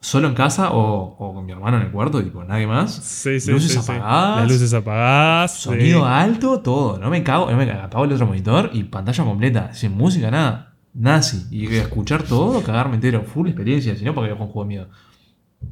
[0.00, 2.94] solo en casa o, o con mi hermano en el cuarto, tipo, nadie más.
[2.94, 4.40] Sí, sí, Luces sí, apagadas.
[4.40, 5.54] Las luces apagadas.
[5.54, 6.98] Sonido alto, todo.
[6.98, 7.82] No me cago, no me cago.
[7.82, 9.74] Apago el otro monitor y pantalla completa.
[9.74, 10.74] Sin música, nada.
[11.04, 11.46] Así.
[11.50, 13.22] Y escuchar todo, cagarme entero.
[13.22, 13.94] Full experiencia.
[13.94, 14.88] Si no, porque con juego de miedo.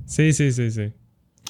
[0.05, 0.93] Sí, sí, sí, sí.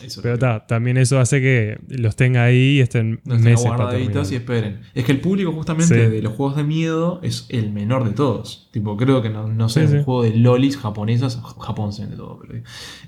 [0.04, 4.30] Eso Pero ta, también eso hace que los tenga ahí y estén estén meses guardaditos
[4.30, 4.80] y esperen.
[4.94, 6.10] Es que el público justamente Sí.
[6.10, 8.68] de los juegos de miedo es el menor de todos.
[8.70, 10.04] Tipo, creo que no, no sé, Sí, un sí.
[10.04, 12.62] juego de lolis japonesas, Japón se vende todo, pero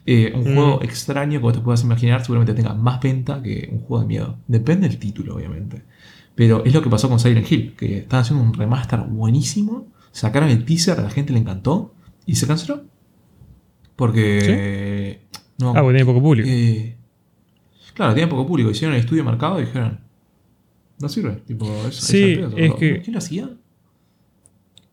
[0.07, 0.55] eh, un Mm.
[0.55, 4.09] juego extraño que vos te puedas imaginar seguramente tenga más venta que un juego de
[4.09, 4.39] miedo.
[4.49, 5.83] Depende del título, obviamente.
[6.35, 10.49] Pero es lo que pasó con Silent Hill, que estaban haciendo un remaster buenísimo, sacaron
[10.49, 11.95] el teaser, a la gente le encantó
[12.27, 12.83] y se canceló.
[13.97, 15.21] Porque...
[15.61, 16.49] No, Ah, porque tiene poco público.
[16.51, 16.97] eh,
[17.95, 18.71] claro, tiene poco público.
[18.71, 20.01] Hicieron el estudio de mercado y dijeron.
[21.01, 21.33] No sirve.
[21.47, 23.51] Tipo, es, Sí, es es que- ¿Quién lo hacía?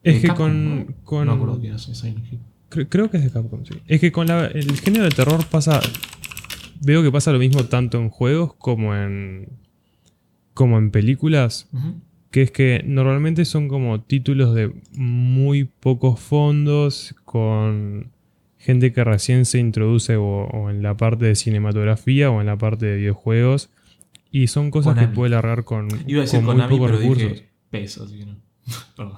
[0.04, 0.80] es que Capcom, con.
[0.88, 0.94] ¿no?
[1.04, 2.40] con- No me acuerdo quién hace Silent Hill.
[2.70, 3.74] cre- creo que es de Capcom, sí.
[3.88, 5.80] Es que con la- el género de terror pasa.
[6.80, 9.50] Veo que pasa lo mismo tanto en juegos como en.
[10.54, 11.70] como en películas.
[12.32, 17.16] Que es que normalmente son como títulos de muy pocos fondos.
[17.26, 18.12] Con
[18.68, 22.58] gente que recién se introduce o, o en la parte de cinematografía o en la
[22.58, 23.70] parte de videojuegos.
[24.30, 25.08] Y son cosas Konami.
[25.08, 27.32] que puede largar con, Iba a decir con muy Konami, pocos pero recursos.
[27.32, 28.36] dije peso, así que no.
[28.96, 29.16] Perdón.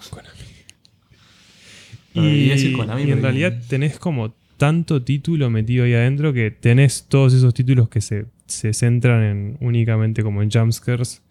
[2.14, 5.94] Y, Pero iba a decir Konami, y en realidad tenés como tanto título metido ahí
[5.94, 11.22] adentro que tenés todos esos títulos que se, se centran en únicamente como en jumpscares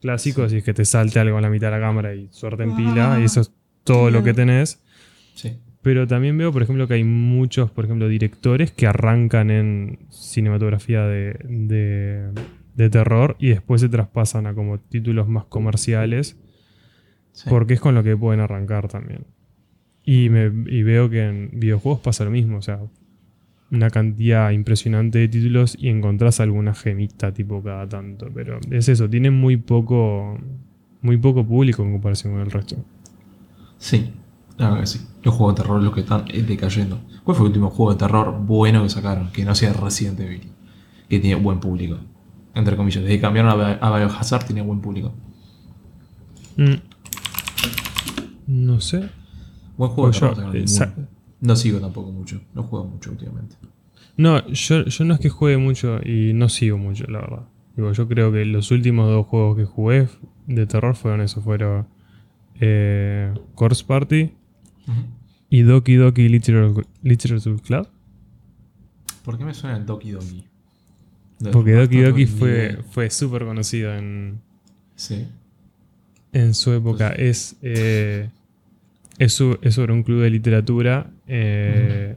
[0.00, 2.62] clásicos y es que te salte algo en la mitad de la cámara y suerte
[2.62, 3.50] en pila Ah, y eso es
[3.84, 4.80] todo lo que tenés.
[5.34, 5.54] Sí.
[5.88, 11.04] Pero también veo, por ejemplo, que hay muchos, por ejemplo, directores que arrancan en cinematografía
[11.06, 12.28] de, de-
[12.76, 16.36] de terror y después se traspasan a como títulos más comerciales
[17.32, 17.48] sí.
[17.48, 19.24] porque es con lo que pueden arrancar también.
[20.04, 22.80] Y, me, y veo que en videojuegos pasa lo mismo, o sea,
[23.70, 29.08] una cantidad impresionante de títulos y encontrás alguna gemita tipo cada tanto, pero es eso,
[29.08, 30.38] tienen muy poco
[31.00, 32.76] muy poco público en comparación con el resto.
[33.78, 34.12] Sí,
[34.58, 35.00] la verdad que sí.
[35.22, 37.00] Los juegos de terror los que están eh, decayendo.
[37.24, 39.30] ¿Cuál fue el último juego de terror bueno que sacaron?
[39.32, 40.52] Que no sea Resident Evil.
[41.08, 41.96] Que tiene buen público.
[42.54, 43.02] Entre comillas.
[43.02, 45.12] Desde que cambiaron a, Bi- a Biohazard tiene buen público.
[46.56, 46.74] Mm.
[48.46, 49.08] No sé.
[49.76, 50.96] Buen juego de Pues terror.
[50.96, 51.02] yo,
[51.40, 52.40] No sigo tampoco mucho.
[52.54, 53.56] No juego mucho últimamente.
[54.16, 57.42] No, yo, yo no es que juegue mucho y no sigo mucho, la verdad.
[57.76, 60.08] Digo, yo creo que los últimos dos juegos que jugué
[60.48, 61.86] de terror fueron eso, fueron
[62.58, 64.32] eh, Corpse Party
[65.50, 67.88] Y Doki Doki Literature, Literature Club.
[69.24, 70.44] ¿Por qué me suena el Doki Doki?
[71.52, 74.40] Porque Doki Doki fue, fue súper conocido en,
[74.96, 75.26] Sí.
[76.32, 77.10] en su época.
[77.10, 78.28] Es, eh,
[79.18, 82.16] es, sobre un club de literatura eh,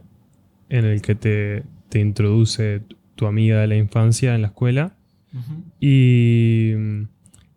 [0.68, 2.82] en el que te, te introduce
[3.14, 4.94] tu amiga de la infancia en la escuela
[5.80, 6.72] y,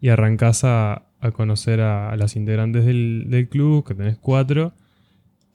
[0.01, 4.73] y arrancás a, a conocer a, a las integrantes del, del club, que tenés cuatro.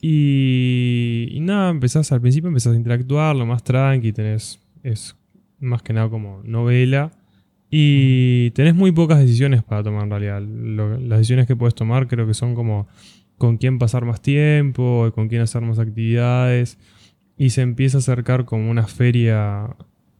[0.01, 5.15] Y, nada, empezás al principio empezás a interactuar, lo más tranqui, tenés, es
[5.59, 7.11] más que nada como novela.
[7.69, 10.41] Y tenés muy pocas decisiones para tomar en realidad.
[10.41, 12.87] Las decisiones que puedes tomar creo que son como
[13.37, 16.77] con quién pasar más tiempo, con quién hacer más actividades.
[17.37, 19.75] Y se empieza a acercar como una feria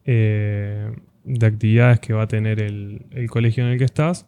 [0.05, 0.91] eh,
[1.25, 4.27] de actividades que va a tener el, el colegio en el que estás.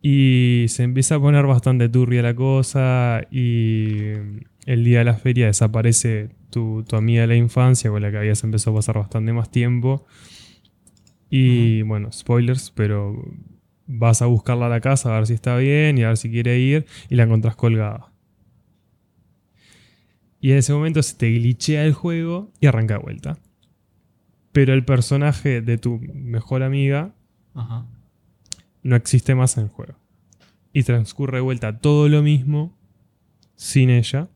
[0.00, 4.12] Y se empieza a poner bastante turbia la cosa y
[4.66, 8.18] el día de la feria desaparece tu, tu amiga de la infancia con la que
[8.18, 10.04] habías empezado a pasar bastante más tiempo.
[11.30, 13.24] Y bueno, spoilers, pero
[13.86, 16.30] vas a buscarla a la casa a ver si está bien y a ver si
[16.30, 18.12] quiere ir y la encontrás colgada.
[20.40, 23.38] Y en ese momento se te glitchea el juego y arranca de vuelta.
[24.52, 27.14] Pero el personaje de tu mejor amiga
[28.82, 29.94] no existe más en el juego.
[30.72, 32.76] Y transcurre de vuelta todo lo mismo
[33.54, 34.28] sin ella.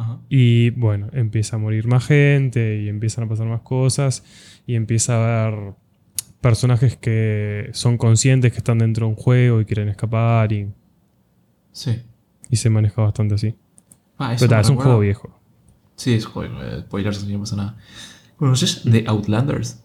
[0.00, 0.20] Ajá.
[0.28, 4.22] Y bueno, empieza a morir más gente y empiezan a pasar más cosas
[4.66, 5.74] y empieza a haber
[6.40, 10.72] personajes que son conscientes que están dentro de un juego y quieren escapar y,
[11.72, 12.00] Sí.
[12.48, 13.54] y se maneja bastante así.
[14.18, 15.36] Ah, eso Pero es un juego viejo.
[15.96, 16.62] Sí, es juego.
[16.62, 17.76] eh, Spoilers, no pasa nada.
[18.36, 19.82] ¿Conoces The Outlanders?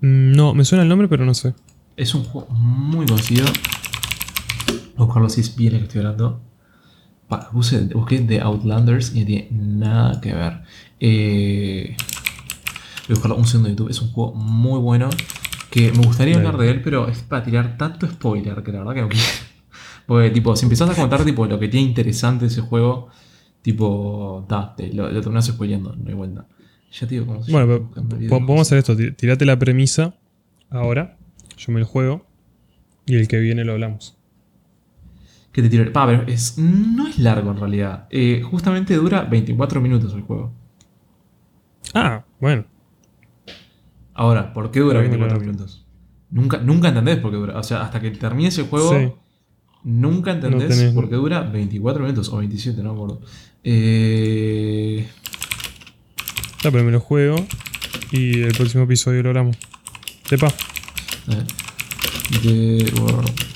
[0.00, 1.54] Mm, No, me suena el nombre, pero no sé.
[1.96, 3.46] Es un juego muy conocido.
[4.66, 6.40] Voy a buscarlo si es bien el que estoy hablando.
[7.52, 10.62] Busqué The Outlanders y no tiene nada que ver.
[11.00, 13.90] Eh, voy a buscarlo un segundo en YouTube.
[13.90, 15.10] Es un juego muy bueno.
[15.70, 18.94] Que me gustaría hablar de él, pero es para tirar tanto spoiler que la verdad
[18.94, 19.24] que no quiero.
[20.06, 23.08] Porque, tipo, si empezás a contar tipo, lo que tiene interesante ese juego,
[23.62, 26.46] tipo, da, te, lo, lo terminás spoileando, no hay vuelta.
[26.92, 28.28] Ya te digo cómo se Bueno, videos.
[28.30, 28.94] podemos hacer esto.
[28.94, 30.14] ti- Tirate la premisa
[30.68, 31.16] ahora.
[31.56, 32.26] Yo me lo juego.
[33.06, 34.16] Y el que viene lo hablamos.
[35.52, 35.90] Que te tire.
[35.90, 38.06] Pa, pero es, no es largo en realidad.
[38.10, 40.52] Eh, justamente dura 24 minutos el juego.
[41.94, 42.64] Ah, bueno.
[44.14, 45.52] Ahora, ¿por qué dura Pero 24 bueno.
[45.52, 45.86] minutos?
[46.30, 47.58] Nunca, nunca entendés por qué dura.
[47.58, 49.12] O sea, hasta que termines el juego, Sí.
[49.84, 53.20] nunca entendés No por qué dura 24 minutos o 27, no me acuerdo.
[53.64, 55.06] Eh,
[56.62, 57.36] Ya, pero me lo juego.
[58.12, 59.56] Y el próximo episodio lo hablamos.
[60.24, 60.46] Sepa.
[60.48, 61.46] a ver.
[62.42, 63.51] The World Explodes.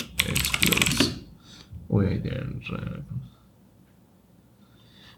[2.03, 3.03] Re-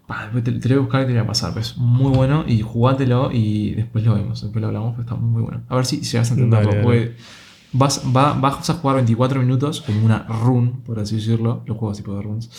[0.06, 1.50] Pa, después te, te lo voy a buscar y te lo voy a pasar.
[1.50, 4.40] pero Es muy bueno y jugátelo y después lo vemos.
[4.40, 5.62] Después lo hablamos, pero está muy bueno.
[5.68, 6.72] A ver si llegas a entenderlo.
[6.72, 7.14] Dale,
[7.70, 11.62] Vas, va- vas a jugar 24 minutos como una run, por así decirlo.
[11.66, 12.50] Los juegos tipo de runs.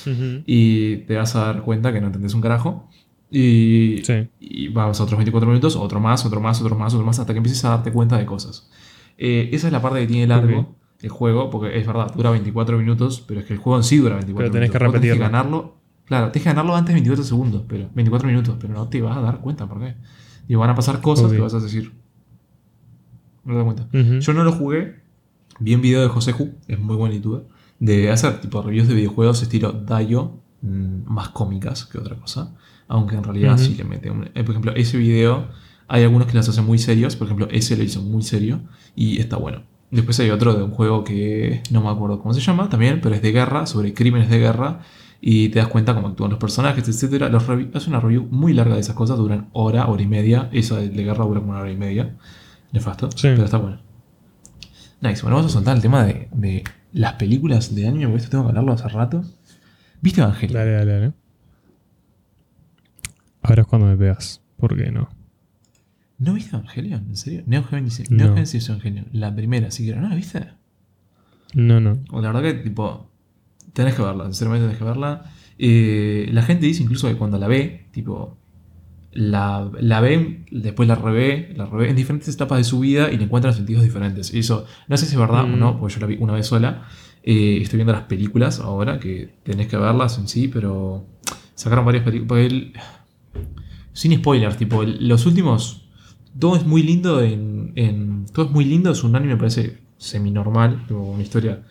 [0.46, 2.88] Y te vas a dar cuenta que no entendés un carajo.
[3.32, 4.28] Y, Sí.
[4.40, 7.34] y vas a otros 24 minutos, otro más, otro más, otro más, otro más, hasta
[7.34, 8.70] que empieces a darte cuenta de cosas.
[9.18, 10.68] Eh, esa es la parte que tiene largo Ok.
[11.02, 13.98] El juego, porque es verdad, dura 24 minutos, pero es que el juego en sí
[13.98, 14.80] dura 24 Pero tenés minutos.
[14.80, 15.32] que Vos tenés repetirlo.
[15.32, 15.76] ganarlo.
[16.06, 19.16] Claro, tienes que ganarlo antes de 24 segundos, pero 24 minutos, pero no te vas
[19.18, 19.96] a dar cuenta, ¿por qué?
[20.48, 21.94] Y van a pasar cosas que vas a decir.
[23.46, 24.20] No te das cuenta.
[24.20, 25.00] Yo no lo jugué.
[25.60, 27.44] Vi un video de José Ju, es muy buen youtuber,
[27.80, 32.56] de hacer tipo reviews de videojuegos estilo Dayo, mm, más cómicas que otra cosa.
[32.88, 34.10] Aunque en realidad sí le mete.
[34.10, 35.48] un- eh, por ejemplo, ese video,
[35.88, 37.16] hay algunos que los hacen muy serios.
[37.16, 38.62] Por ejemplo, ese lo hizo muy serio
[38.96, 39.64] y está bueno.
[39.92, 43.16] Después hay otro de un juego que no me acuerdo cómo se llama también, pero
[43.16, 44.82] es de guerra, sobre crímenes de guerra.
[45.22, 47.30] Y te das cuenta cómo actúan los personajes, etc.
[47.30, 50.48] Los hace una review muy larga de esas cosas, duran hora, hora y media.
[50.54, 52.16] Esa de guerra dura como una hora y media.
[52.72, 53.28] Nefasto, Sí.
[53.30, 53.80] pero está bueno.
[55.02, 56.64] Nice, bueno, vamos a soltar el tema de, de
[56.94, 59.24] las películas de anime, porque esto tengo que hablarlo hace rato.
[60.02, 60.54] ¿Viste Evangelion?
[60.60, 61.14] Dale, dale, dale.
[63.42, 64.42] Ahora es cuando me pegas.
[64.58, 65.10] ¿Por qué no?
[66.20, 67.06] ¿No viste Evangelion?
[67.10, 67.44] ¿En serio?
[67.48, 68.18] Neo Genesis, No.
[68.18, 70.02] Neo Genesis Evangelion, la primera, siquiera.
[70.02, 70.48] ¿No la viste?
[71.54, 72.00] No, no.
[72.22, 73.10] La verdad que, tipo,
[73.74, 75.32] tenés que verla, sinceramente tenés que verla.
[75.58, 78.38] Eh, la gente dice incluso que cuando la ve, tipo,
[79.14, 83.18] la, la ve, después la revé, la revé en diferentes etapas de su vida y
[83.18, 84.34] le encuentran sentidos diferentes.
[84.34, 85.60] Y eso, no sé si es verdad o Mm.
[85.60, 86.84] no, porque yo la vi una vez sola.
[87.24, 91.06] Eh, estoy viendo las películas ahora, que tenés que verlas en sí, pero
[91.56, 92.52] sacaron varias películas.
[93.94, 95.89] Sin spoilers, tipo, los últimos.
[96.40, 99.80] Todo es muy lindo en, en- Todo es muy lindo, es un anime, me parece
[99.98, 101.64] semi-normal, una historia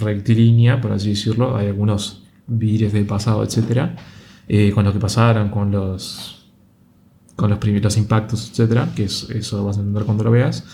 [0.00, 1.56] rectilínea, por así decirlo.
[1.56, 3.96] Hay algunos vires del pasado, etcétera,
[4.48, 6.40] eh, con lo que pasaron, con los
[7.36, 10.64] con los primeros impactos, etcétera, que es, eso lo vas a entender cuando lo veas.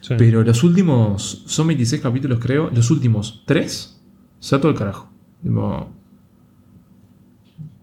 [0.00, 0.14] Sí.
[0.16, 4.00] Pero los últimos, son 26 capítulos creo, los últimos 3,
[4.40, 5.10] se da todo el carajo.
[5.42, 5.90] Tipo,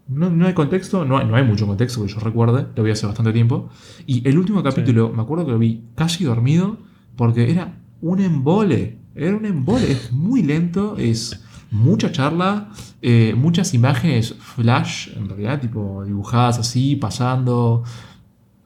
[0.08, 2.90] no, no hay contexto, no hay, no hay mucho contexto que yo recuerde, lo vi
[2.90, 3.70] hace bastante tiempo.
[4.06, 6.78] Y el último capítulo, me acuerdo que lo vi casi dormido,
[7.16, 13.74] porque era un embole, era un embole, es muy lento, es mucha charla, eh, muchas
[13.74, 17.84] imágenes flash, en realidad, tipo dibujadas así, pasando,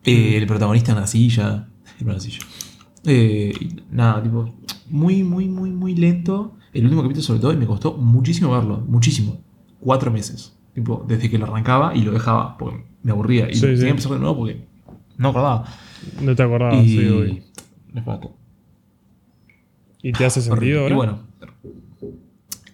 [0.04, 1.68] eh, el protagonista en la silla,
[2.00, 2.40] en una silla.
[3.04, 3.52] Eh,
[3.90, 4.54] nada, tipo,
[4.90, 6.56] muy, muy, muy, muy lento.
[6.72, 9.40] El último capítulo sobre todo, y me costó muchísimo verlo, muchísimo.
[9.80, 10.55] Cuatro meses.
[10.76, 13.50] Tipo, desde que lo arrancaba y lo dejaba, porque me aburría.
[13.50, 13.82] Y Sí, tenía sí.
[13.84, 14.60] que empezar de nuevo porque
[15.16, 15.64] No acordaba.
[16.20, 16.88] No te acordabas, y.
[16.98, 17.42] sí,
[18.04, 18.36] faltó.
[20.02, 20.94] ¿Y te hace sentido Horrible.
[21.06, 21.18] ahora?
[21.40, 22.06] Y bueno.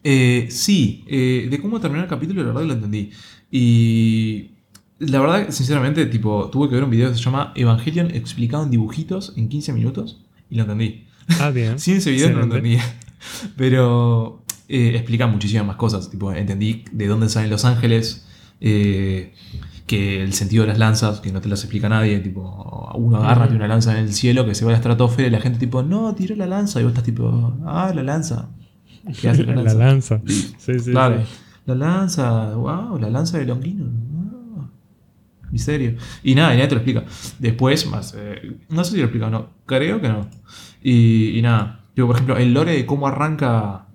[0.05, 3.11] eh, sí, eh, de cómo terminar el capítulo, la verdad que lo entendí.
[3.51, 4.49] Y.
[4.99, 8.71] La verdad, sinceramente, tipo, tuve que ver un video que se llama Evangelion explicado en
[8.71, 11.07] dibujitos en 15 minutos y lo entendí.
[11.41, 11.79] Ah, bien.
[11.81, 12.83] Sin ese video no lo entendía.
[13.57, 16.11] Pero eh, explica muchísimas más cosas.
[16.11, 18.27] Tipo, entendí de dónde salen los ángeles,
[18.61, 19.35] eh,
[19.87, 22.19] que el sentido de las lanzas, que no te las explica nadie.
[22.21, 25.29] Tipo, uno agarra tiene una lanza en el cielo que se va a la estratosfera
[25.29, 26.81] y la gente, tipo, no, tiró la lanza.
[26.81, 28.49] Y vos estás, tipo, ah, la lanza.
[29.21, 29.79] ¿Qué hace la La lanza?
[30.17, 30.23] lanza.
[30.59, 31.21] Sí, sí, claro.
[31.23, 31.27] sí.
[31.67, 33.85] La lanza, wow, la lanza de Longuino.
[33.85, 34.69] wow.
[35.51, 35.97] Misterio.
[36.23, 37.05] Y nada, y nadie te lo explica.
[37.39, 38.15] Después, más.
[38.17, 39.49] eh, no sé si lo explica o no.
[39.67, 40.29] Creo que no.
[40.83, 41.81] Y, y nada.
[41.95, 43.87] Yo, por ejemplo, el lore de cómo arranca.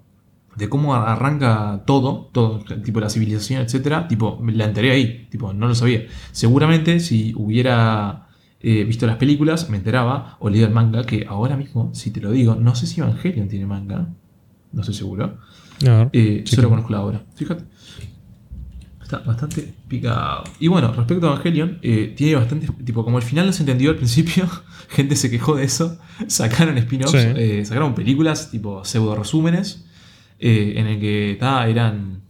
[0.58, 5.68] De cómo arranca todo, todo, tipo la civilización, etcétera, tipo, la enteré ahí, tipo, no
[5.68, 6.06] lo sabía.
[6.32, 8.28] Seguramente si hubiera
[8.60, 12.22] eh, visto las películas, me enteraba, o leído el manga, que ahora mismo, si te
[12.22, 14.10] lo digo, no sé si Evangelion tiene manga,
[14.74, 15.38] no estoy seguro.
[15.80, 16.10] Ver.
[16.12, 17.24] Eh, solo conozco la obra.
[17.36, 17.64] Fíjate.
[19.02, 20.44] Está bastante picado.
[20.60, 22.68] Y bueno, respecto a Evangelion, eh, tiene bastante.
[22.84, 24.46] Tipo, como el final no se entendió al principio,
[24.90, 25.98] gente se quejó de eso.
[26.28, 27.18] Sacaron spin-offs, Sí.
[27.38, 29.86] eh, sacaron películas, tipo pseudo resúmenes,
[30.40, 32.24] eh, en el que eran.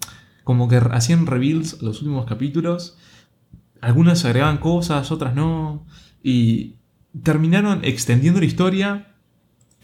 [0.43, 2.97] Como que hacían reveals los últimos capítulos.
[3.81, 5.85] Algunas agregaban cosas, otras no.
[6.23, 6.75] Y
[7.23, 9.07] terminaron extendiendo la historia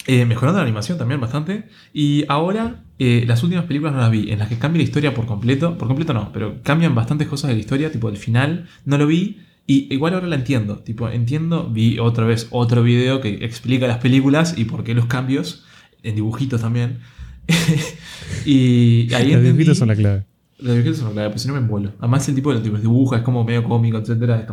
[0.05, 1.65] eh, mejorando la animación también bastante.
[1.93, 5.13] Y ahora, eh, las últimas películas no las vi, en las que cambia la historia
[5.13, 5.77] por completo.
[5.77, 9.07] Por completo no, pero cambian bastantes cosas de la historia, tipo el final, no lo
[9.07, 9.39] vi.
[9.65, 10.79] Y igual ahora la entiendo.
[10.79, 15.05] Tipo, entiendo, vi otra vez otro video que explica las películas y por qué los
[15.05, 15.63] cambios,
[16.03, 16.99] en dibujitos también.
[18.45, 20.25] y ahí Los dibujitos son la clave.
[20.59, 21.91] los dibujitos son clave, pues si no me envuelo.
[21.99, 24.39] Además, el tipo de los dibuja, es como medio cómico, etcétera.
[24.41, 24.47] Es.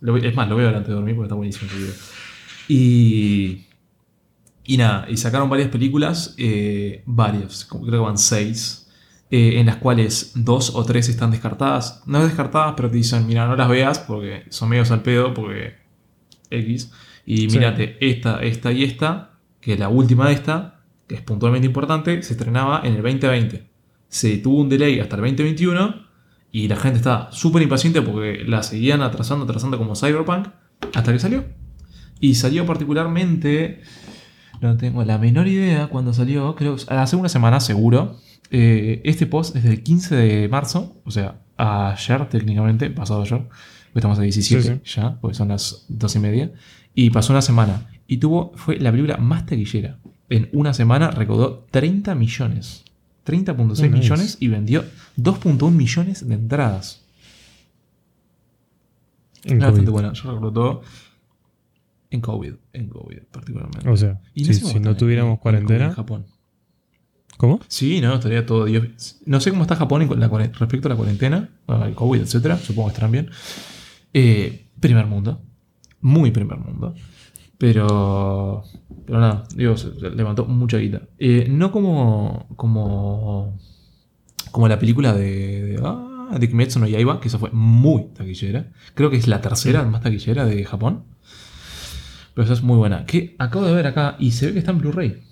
[0.00, 1.94] Lo es más, lo veo antes de dormir porque está buenísimo el video.
[2.68, 3.66] Y.
[4.66, 8.88] Y nada, y sacaron varias películas, eh, varias, creo que van seis,
[9.30, 12.02] eh, en las cuales dos o tres están descartadas.
[12.06, 15.74] No descartadas, pero te dicen, mira, no las veas porque son medios al pedo, porque
[16.48, 16.90] X.
[17.26, 17.58] Y Sí.
[17.58, 20.73] mírate, esta, esta y esta, que la última de esta,
[21.06, 23.66] que es puntualmente importante, se estrenaba en el 2020.
[24.08, 26.04] Se tuvo un delay hasta el 2021
[26.52, 30.48] y la gente estaba súper impaciente porque la seguían atrasando, atrasando como Cyberpunk,
[30.94, 31.44] hasta que salió.
[32.20, 33.82] Y salió particularmente,
[34.60, 38.18] no tengo la menor idea cuándo salió, creo que hace una semana seguro.
[38.50, 43.48] Eh, este post es del 15 de marzo, o sea, ayer técnicamente, pasado ayer,
[43.94, 46.52] estamos a 17 Sí, ya, porque son las 2 y media,
[46.94, 47.88] y pasó una semana.
[48.06, 49.98] Y tuvo, fue la película más taquillera.
[50.30, 52.84] En una semana recaudó 30 millones.
[53.26, 53.88] 30.6 Oh, nice.
[53.88, 54.84] millones y vendió
[55.16, 57.02] 2.1 millones de entradas.
[59.44, 59.92] En Era bastante COVID.
[59.92, 60.82] buena, yo recuerdo todo.
[62.10, 63.88] En COVID, en COVID particularmente.
[63.88, 65.86] O sea, Y si, no tuviéramos en COVID cuarentena.
[65.86, 66.26] En Japón.
[67.36, 67.60] ¿Cómo?
[67.66, 69.18] Sí, no, estaría todo Dios.
[69.26, 72.56] No sé cómo está Japón en la cuare- respecto a la cuarentena, al COVID, etcétera.
[72.58, 73.30] Supongo que estarán bien.
[74.12, 75.42] Eh, primer mundo.
[76.00, 76.94] Muy primer mundo.
[77.64, 78.62] Pero.
[79.06, 81.00] Pero nada, digo, se- se levantó mucha guita.
[81.18, 82.46] Eh, no como.
[82.56, 83.58] como.
[84.50, 85.62] como la película de.
[85.64, 88.70] de, ah, de Kimetsu no Yaiba, que esa fue muy taquillera.
[88.94, 91.04] Creo que es la tercera más taquillera de Japón.
[92.34, 93.06] Pero esa es muy buena.
[93.06, 95.22] Que acabo de ver acá y se ve que está en Blu-ray.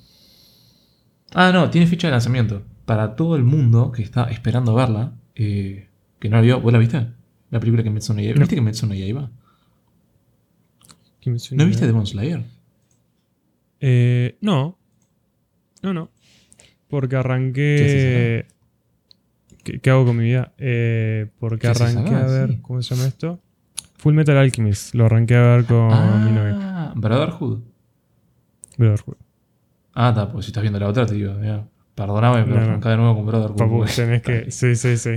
[1.34, 2.62] Ah, no, tiene fecha de lanzamiento.
[2.86, 5.12] Para todo el mundo que está esperando verla.
[5.34, 6.60] eh, que no la vio.
[6.62, 7.08] ¿Vos la viste?
[7.50, 8.38] La película que Kimetsu no Yaiba.
[8.38, 9.30] ¿Viste Kimetsu no Yaiba?
[11.30, 11.86] ¿No no viste.
[11.86, 12.42] Demon Slayer?
[13.80, 14.76] Eh, no.
[15.82, 16.10] No, no.
[16.88, 18.46] Porque arranqué.
[19.64, 20.52] ¿Qué, qué hago con mi vida?
[20.58, 22.50] Eh, porque ¿Qué haces arranqué a ver.
[22.50, 22.58] Sí.
[22.62, 23.38] ¿Cómo se llama esto?
[23.98, 24.94] Full Metal Alchemist.
[24.94, 26.56] Lo arranqué a ver con mi novia.
[26.60, 27.60] ah, Brotherhood.
[28.76, 29.16] Brotherhood.
[29.94, 31.64] Ah, está, pues si estás viendo la otra te digo, mira,
[31.94, 32.66] perdóname, pero No, no.
[32.70, 33.56] arrancá de nuevo con Brotherhood.
[33.56, 34.46] Papu, tenés que.
[34.50, 35.16] Sí, sí, sí.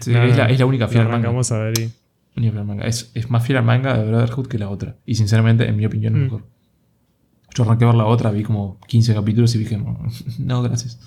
[0.00, 1.90] Sí, No, es, la, es la única fiel arrancamos a ver y.
[2.42, 2.86] Fiel al manga.
[2.86, 4.96] Es, es más fiel al manga de Brotherhood que la otra.
[5.06, 6.24] Y sinceramente, en mi opinión, es Mm.
[6.24, 6.46] mejor.
[7.54, 9.98] Yo arranqué a ver la otra, vi como 15 capítulos y dije, no,
[10.38, 11.00] no gracias.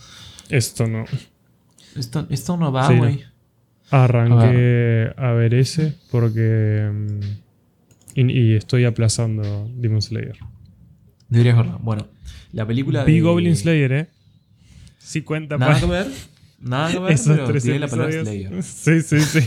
[0.49, 1.05] Esto no.
[1.95, 2.99] Esto, esto no va, Sí, no.
[2.99, 3.23] güey.
[3.91, 6.89] Arranqué a ver ese porque.
[6.91, 7.19] mm,
[8.15, 10.37] y, y estoy aplazando Demon Slayer.
[11.29, 11.77] Deberías verla.
[11.81, 12.07] Bueno,
[12.53, 13.21] la película Vi de...
[13.21, 14.07] Goblin Slayer, ¿eh?
[14.97, 16.07] Sí cuenta Nada pa- que ver.
[16.59, 18.23] Nada que ver, esos pero tres tiene la palabra.
[18.23, 18.63] Slayer.
[18.63, 19.39] Sí, sí, sí.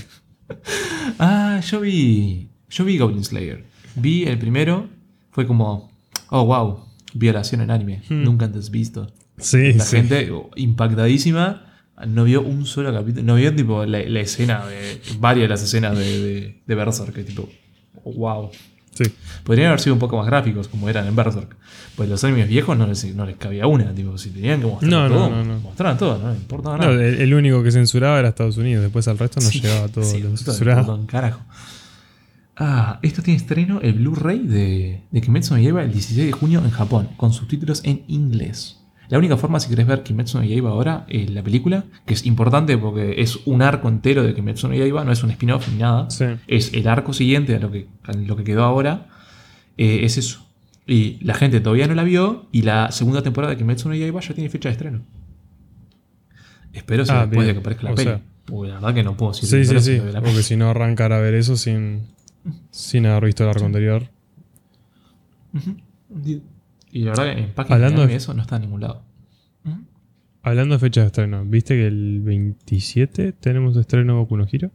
[1.18, 2.48] Ah, yo vi.
[2.70, 3.64] Yo vi Goblin Slayer.
[3.96, 4.88] Vi el primero.
[5.30, 5.90] Fue como.
[6.30, 6.84] Oh, wow.
[7.14, 8.02] Violación en anime.
[8.08, 8.24] Hmm.
[8.24, 9.12] Nunca antes visto.
[9.38, 9.96] Sí, La sí.
[9.96, 11.66] gente oh, impactadísima.
[12.06, 13.24] No vio un solo capítulo.
[13.24, 15.00] No vio tipo la, la escena de.
[15.18, 17.12] Varias de las escenas de, de, de Berserk.
[17.12, 17.48] Que tipo.
[18.04, 18.50] Wow.
[18.94, 19.04] Sí.
[19.44, 21.56] Podrían haber sido un poco más gráficos, como eran en Berserk.
[21.96, 23.92] Pues los animes viejos no les, no les cabía una.
[23.94, 25.60] Tipo, si tenían que mostrar No, todo, no, no.
[25.60, 26.92] mostraban todo, no les importaba nada.
[26.92, 28.82] el, el único que censuraba era Estados Unidos.
[28.82, 31.40] Después al resto no Sí, llegaba todo sí, lo carajo.
[32.56, 36.60] Ah, esto tiene estreno el Blu-ray de, de Kimetsu no Yaiba el 16 de junio
[36.62, 38.78] en Japón, con subtítulos en inglés.
[39.12, 42.24] La única forma, si querés ver Kimetsu no Yaiba ahora, eh, la película, que es
[42.24, 45.78] importante porque es un arco entero de Kimetsu no Yaiba, no es un spin-off ni
[45.80, 46.08] nada.
[46.08, 46.24] Sí.
[46.46, 49.08] Es el arco siguiente a lo que, a lo que quedó ahora.
[49.76, 50.46] eh, es eso.
[50.86, 54.20] Y la gente todavía no la vio y la segunda temporada de Kimetsu no Yaiba
[54.20, 55.02] ya tiene fecha de estreno.
[56.72, 57.48] Espero sea Ah, después bien.
[57.48, 58.08] de que aparezca la O peli.
[58.08, 58.20] sea.
[58.46, 60.00] porque la verdad que no puedo decir Sí, sí, sí.
[60.10, 62.06] la Porque si no arrancar a ver eso sin,
[62.70, 64.08] sin haber visto el arco anterior.
[65.52, 65.76] Ujú.
[66.92, 69.02] Y la verdad que en Hablando de eso no está en ningún lado.
[69.64, 69.76] Ujú.
[70.42, 74.70] Hablando de fechas de estreno, ¿viste que el 27 tenemos estreno Boku no Hero?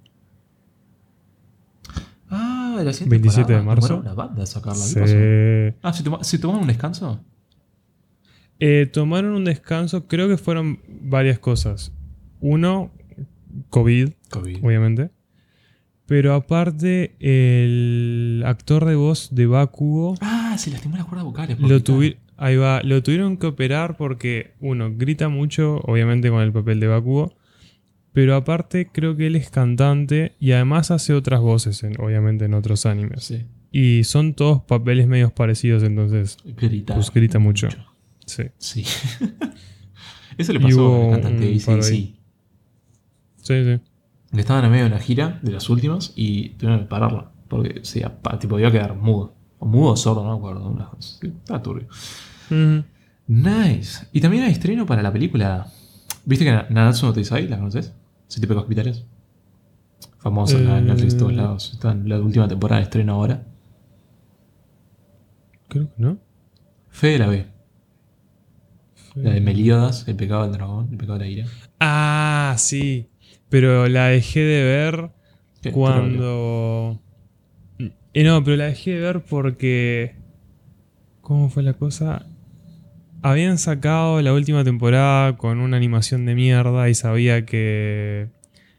[2.30, 3.82] Ah, la siguiente 27 de temporada.
[3.82, 3.98] marzo.
[4.02, 4.82] Una banda en sacarla.
[4.84, 5.00] ¿Qué Sí.
[5.00, 5.14] pasó?
[5.16, 7.24] Eh, Ah, ¿se, toma- ¿se tomaron un descanso?
[8.92, 11.94] tomaron un descanso, creo que fueron varias cosas.
[12.42, 12.92] Uno,
[13.70, 14.66] COVID, COVID.
[14.66, 15.12] obviamente.
[16.08, 21.60] Pero aparte, el actor de voz de Bakugo Ah, se lastimó las cuerdas vocales.
[21.60, 21.96] lo, gritar.
[21.96, 26.80] tuvi- ahí va, lo tuvieron que operar porque, uno, grita mucho, obviamente con el papel
[26.80, 27.34] de Bakugo.
[28.14, 32.54] Pero aparte, creo que él es cantante y además hace otras voces, en- obviamente, en
[32.56, 33.24] otros animes.
[33.24, 33.46] Sí.
[33.72, 36.96] Y son todos papeles medios parecidos, entonces, Grita.
[36.96, 37.68] Pues grita mucho.
[38.26, 38.44] sí.
[38.58, 38.84] Sí.
[40.38, 41.84] Eso le pasó al cantante ACDC.
[41.84, 42.14] Sí,
[43.42, 43.80] sí.
[44.32, 47.32] Le estaban en medio de una gira de las últimas y tuvieron que pararla.
[47.48, 49.36] Porque sí, apa- tipo, iba a quedar mudo.
[49.60, 50.98] O mudo o sordo, no me acuerdo.
[51.22, 51.88] Estaba turbio.
[52.52, 52.84] Ujú.
[53.28, 54.08] Nice.
[54.14, 55.68] Y también hay estreno para la película.
[56.26, 57.48] ¿Viste que Na- Nanatsu no Taizai?
[57.48, 57.94] ¿La conoces?
[58.30, 59.06] Ese tipo de hospitales.
[60.20, 61.18] Famosa en Netflix, Eh.
[61.18, 61.72] todos lados.
[61.74, 63.44] Está en la última temporada de estreno ahora.
[65.70, 66.18] Creo que no.
[66.90, 67.48] Fede la ve.
[69.16, 71.46] La de Meliodas, el pecado del dragón, el pecado de la ira.
[71.80, 73.10] Ah, sí.
[73.50, 75.12] Pero la dejé de ver
[75.74, 77.00] cuando.
[78.18, 80.16] Eh, no, pero la dejé de ver porque.
[81.22, 82.26] ¿Cómo fue la cosa?
[83.22, 88.30] Habían sacado la última temporada con una animación de mierda y sabía que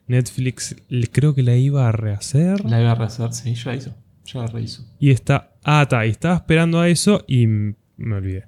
[0.09, 0.75] Netflix
[1.13, 2.65] creo que la iba a rehacer.
[2.65, 3.95] La iba a rehacer, sí, ya la hizo.
[4.25, 4.85] Ya la rehizo.
[4.99, 5.53] Y está.
[5.63, 6.05] Ah, está.
[6.05, 8.47] Y estaba esperando a eso y me olvidé.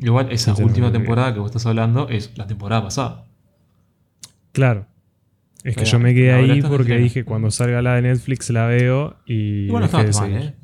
[0.00, 3.24] Igual esa última temporada que vos estás hablando es la temporada pasada.
[4.52, 4.88] Claro.
[5.68, 8.66] Es que yo me quedé ahí está porque dije cuando salga la de Netflix la
[8.66, 9.64] veo y.
[9.66, 10.48] Igual no dejé de estaba tan mal.
[10.48, 10.54] ¿eh?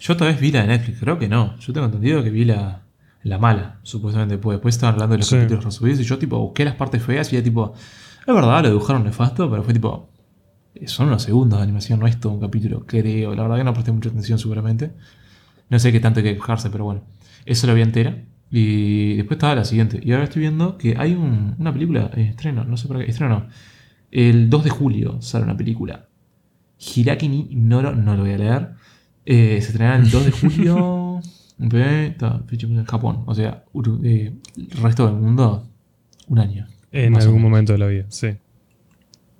[0.00, 1.58] Yo tal vez vi la de Netflix, creo que no.
[1.58, 2.82] Yo tengo entendido que vi la,
[3.22, 4.36] la mala, supuestamente.
[4.38, 5.36] Pues después estaban hablando de los Sí.
[5.36, 7.72] capítulos resubidos y yo tipo busqué las partes feas y era tipo,
[8.26, 10.10] es verdad, lo dibujaron nefasto, pero fue tipo,
[10.86, 13.34] son unos segundos de animación, no es todo un capítulo, creo.
[13.34, 14.90] La verdad que no presté mucha atención seguramente.
[15.70, 17.02] No sé qué tanto hay que quejarse, pero bueno.
[17.46, 18.18] Eso lo vi entera.
[18.50, 20.00] Y después estaba la siguiente.
[20.02, 23.10] Y ahora estoy viendo que hay un- una película en estreno, no sé para qué,
[23.10, 23.46] estreno no.
[24.10, 26.08] El 2 de julio sale una película.
[26.78, 28.70] Hiraki ni Noro, no lo voy a leer.
[29.26, 31.20] Eh, se estrenará el 2 de julio.
[31.58, 33.22] En Japón.
[33.26, 33.64] O sea,
[34.02, 35.66] eh, el resto del mundo,
[36.28, 36.66] un año.
[36.92, 38.28] En algún momento de la vida, sí.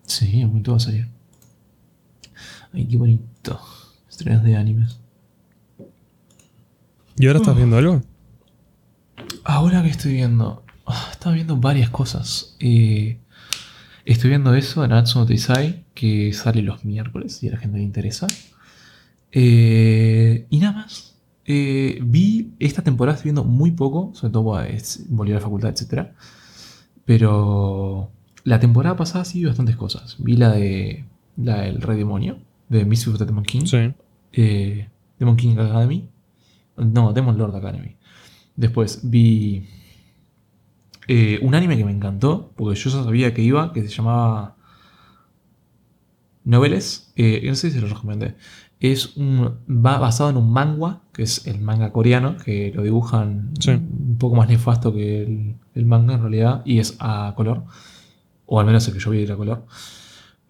[0.06, 1.08] Sí, en un momento va a salir.
[2.72, 3.60] Ay, qué bonito.
[4.08, 5.00] Estrenos de animes.
[7.16, 7.56] ¿Y ahora estás Oh.
[7.56, 8.02] viendo algo?
[9.44, 10.62] Ahora que estoy viendo.
[10.86, 12.56] ah, estaba viendo varias cosas.
[12.60, 13.18] Eh,
[14.04, 17.78] estoy viendo eso de Natsu no Taizai, que sale los miércoles y a la gente
[17.78, 18.26] le interesa.
[19.32, 21.10] Eh, y nada más.
[21.46, 25.40] Eh, vi esta temporada, estoy viendo muy poco, sobre todo bueno, es- volví a la
[25.42, 26.08] facultad, etc.
[27.04, 28.10] Pero
[28.44, 30.16] la temporada pasada sí vi bastantes cosas.
[30.18, 31.04] Vi la de
[31.36, 32.38] la del Rey Demonio,
[32.70, 33.92] de Misfits of the Demon King Sí.
[34.32, 34.88] eh,
[35.18, 36.08] Demon King Academy.
[36.78, 37.96] No, Demon Lord Academy.
[38.56, 39.66] Después vi
[41.08, 44.56] eh, un anime que me encantó, porque yo ya sabía que iba, que se llamaba
[46.44, 47.12] Noveles.
[47.16, 48.34] Eh, no sé si se lo recomendé.
[48.80, 53.50] Es un, va basado en un manga, que es el manga coreano, que lo dibujan
[53.58, 53.70] Sí.
[53.70, 57.64] un poco más nefasto que el, el manga en realidad, y es a color.
[58.46, 59.66] O al menos el que yo vi era a color.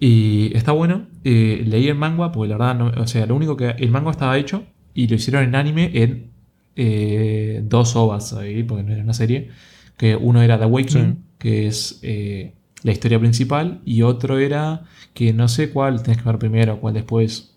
[0.01, 1.07] Y está bueno.
[1.23, 4.11] Eh, leí el manga porque la verdad, no- o sea, lo único que el manga
[4.11, 6.31] estaba hecho y lo hicieron en anime en
[6.77, 9.51] eh, dos ovas ahí, porque no era una serie.
[9.97, 11.23] Que uno era The Awakening, Sí.
[11.39, 14.83] que es eh, la historia principal, y otro era
[15.15, 17.51] que no sé cuál tenés que ver primero, cuál después.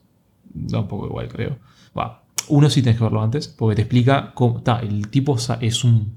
[0.54, 1.58] Da un poco igual, creo.
[1.98, 4.62] Va, uno sí tenés que verlo antes, porque te explica cómo.
[4.62, 6.14] ta, el tipo es un.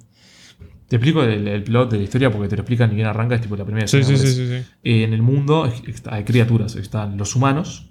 [0.88, 3.36] Te explico el, el plot de la historia porque te lo explican ni bien arranca,
[3.36, 4.58] es tipo la primera Sí, escena.
[4.82, 5.70] Eh, en el mundo
[6.10, 7.90] hay criaturas, están los humanos,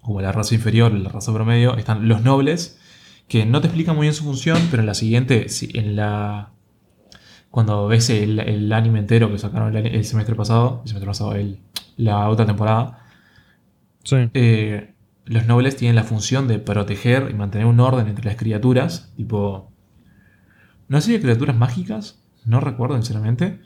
[0.00, 2.80] como la raza inferior, la raza promedio, están los nobles,
[3.28, 6.50] que no te explican muy bien su función, pero en la siguiente, si- en la...
[7.50, 11.34] Cuando ves el, el anime entero que sacaron el, el semestre pasado, el semestre pasado,
[11.34, 11.58] el-
[11.96, 12.98] la otra temporada,
[14.04, 14.16] Sí.
[14.34, 14.92] eh,
[15.24, 19.72] los nobles tienen la función de proteger y mantener un orden entre las criaturas, tipo...
[20.88, 23.58] No sé hay criaturas mágicas, no recuerdo sinceramente,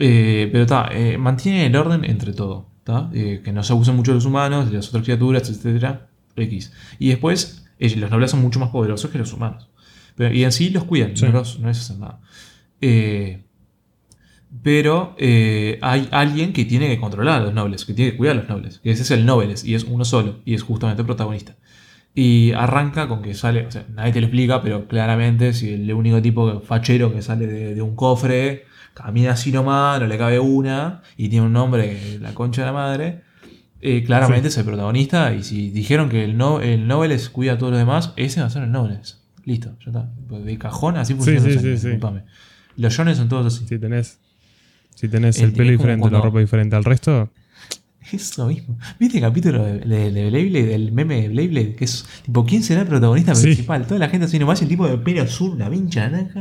[0.00, 2.66] eh, pero está, eh, mantienen el orden entre todo.
[3.12, 6.72] Eh, que no se abusen mucho de los humanos, de las otras criaturas, etcétera, X.
[6.98, 9.68] Y después, los nobles son mucho más poderosos que los humanos.
[10.16, 11.26] Pero, y en sí los cuidan, Sí.
[11.26, 12.20] no, los- no es hacer nada.
[12.80, 13.42] Eh,
[14.62, 18.36] pero eh, hay alguien que tiene que controlar a los nobles, que tiene que cuidar
[18.36, 21.02] a los nobles, que ese es el nobles, y es uno solo, y es justamente
[21.02, 21.56] el protagonista.
[22.14, 25.92] Y arranca con que sale, o sea, nadie te lo explica, pero claramente si el
[25.92, 28.64] único tipo fachero que sale de, de un cofre,
[28.94, 32.72] camina así nomás, no le cabe una, y tiene un nombre, la concha de la
[32.72, 33.22] madre,
[33.80, 37.58] eh, claramente es el protagonista, y si dijeron que el, no, el Nobles cuida a
[37.58, 39.20] todos los demás, ese va a ser el Nobles.
[39.44, 40.10] Listo, ya está.
[40.44, 41.40] De cajón así funciona.
[41.40, 41.70] sí, los sí, sí.
[41.88, 42.22] discúlpame.
[42.76, 43.66] Los shonen son todos así.
[43.66, 44.18] Si tenés,
[44.94, 47.30] si tenés El- el, pelo diferente, la cuando- ropa diferente al resto,
[48.12, 48.78] Eso mismo.
[48.98, 51.74] ¿Viste el capítulo de, de, de Beyblade, del meme de Beyblade?
[51.74, 53.42] Que es tipo, ¿quién será el protagonista Sí.
[53.44, 53.86] principal?
[53.86, 56.40] Toda la gente así nomás, el tipo de pelo azul, una pincha naranja.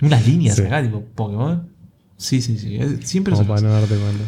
[0.00, 0.62] Unas líneas Sí.
[0.62, 1.68] acá, tipo Pokémon.
[2.16, 2.78] Sí, sí, sí.
[3.02, 4.24] siempre como para no darte cuenta.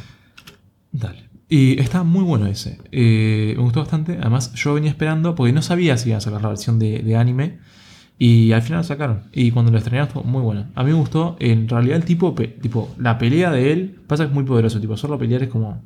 [0.92, 1.25] Dale.
[1.48, 2.78] Y está muy bueno ese.
[2.90, 4.18] Eh, me gustó bastante.
[4.20, 7.16] Además, yo venía esperando porque no sabía si iban a sacar la versión de, de
[7.16, 7.58] anime.
[8.18, 9.24] Y al final lo sacaron.
[9.32, 10.66] Y cuando lo estrenaron estuvo muy bueno.
[10.74, 11.36] A mí me gustó.
[11.38, 14.80] En realidad, el tipo, tipo, la pelea de él pasa que es muy poderoso.
[14.80, 15.82] Tipo, solo pelear es como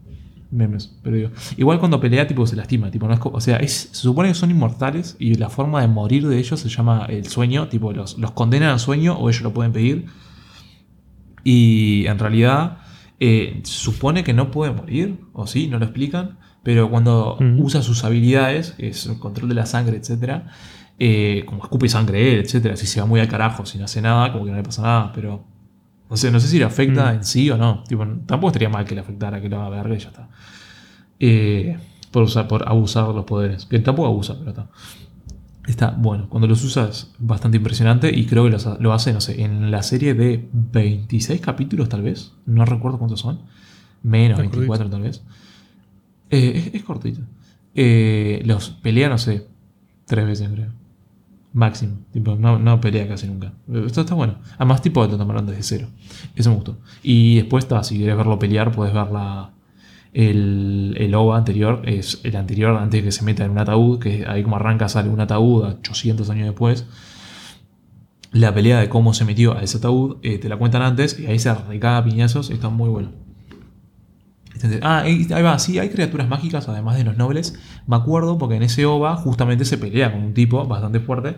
[0.51, 0.97] memes.
[1.03, 2.91] Pero digo, igual cuando pelea, tipo, se lastima.
[2.91, 5.17] Tipo, no o sea, se supone que son inmortales.
[5.19, 7.69] Y la forma de morir de ellos se llama el sueño.
[7.69, 10.07] Tipo, los, los condenan al sueño o ellos lo pueden pedir.
[11.45, 12.79] Y en realidad
[13.21, 17.65] eh, supone que no puede morir, o sí, no lo explican, pero cuando Ujú.
[17.65, 20.43] usa sus habilidades, que es el control de la sangre, etc.,
[20.99, 24.03] eh, como escupe sangre él, etc., si se va muy al carajo, si no hace
[24.03, 25.45] nada, como que no le pasa nada, pero
[26.11, 27.15] no sé, no sé si le afecta Mm.
[27.17, 27.85] en sí o no.
[27.89, 30.29] Tipo, tampoco estaría mal que le afectara, que lo haga verga y ya está.
[31.21, 31.79] Eh,
[32.11, 34.69] por, usar, por abusar de los poderes, que tampoco abusa, pero está.
[35.67, 39.43] Está bueno, cuando los usas bastante impresionante y creo que los lo hace, no sé,
[39.43, 43.43] en la serie de 26 capítulos tal vez, no recuerdo cuántos son,
[44.03, 45.23] menos, Es 24 tal vez.
[46.31, 47.21] Eh, es, es cortito.
[47.75, 49.47] Eh, los pelea, no sé,
[50.07, 50.73] tres veces creo.
[51.53, 51.99] Máximo.
[52.13, 53.53] Tipo, no, no pelea casi nunca.
[53.87, 54.37] Esto está bueno.
[54.57, 55.89] Además, tipo, lo tomaron desde cero.
[56.37, 56.79] Eso me gustó.
[57.03, 59.51] Y después está, si quieres verlo pelear, puedes ver la,
[60.13, 61.83] el, el OVA anterior.
[61.85, 63.99] Es el anterior antes de que se meta en un ataúd.
[63.99, 66.87] Que ahí como arranca sale un ataúd a 800 años después.
[68.33, 71.27] La pelea de cómo se metió a ese ataúd eh, te la cuentan antes y
[71.27, 72.51] ahí se recaga piñazos.
[72.51, 73.11] Está muy bueno.
[74.83, 77.59] Ah, ahí ahí va, sí, hay criaturas mágicas además de los nobles.
[77.87, 81.37] Me acuerdo porque en ese OVA justamente se pelea con un tipo bastante fuerte.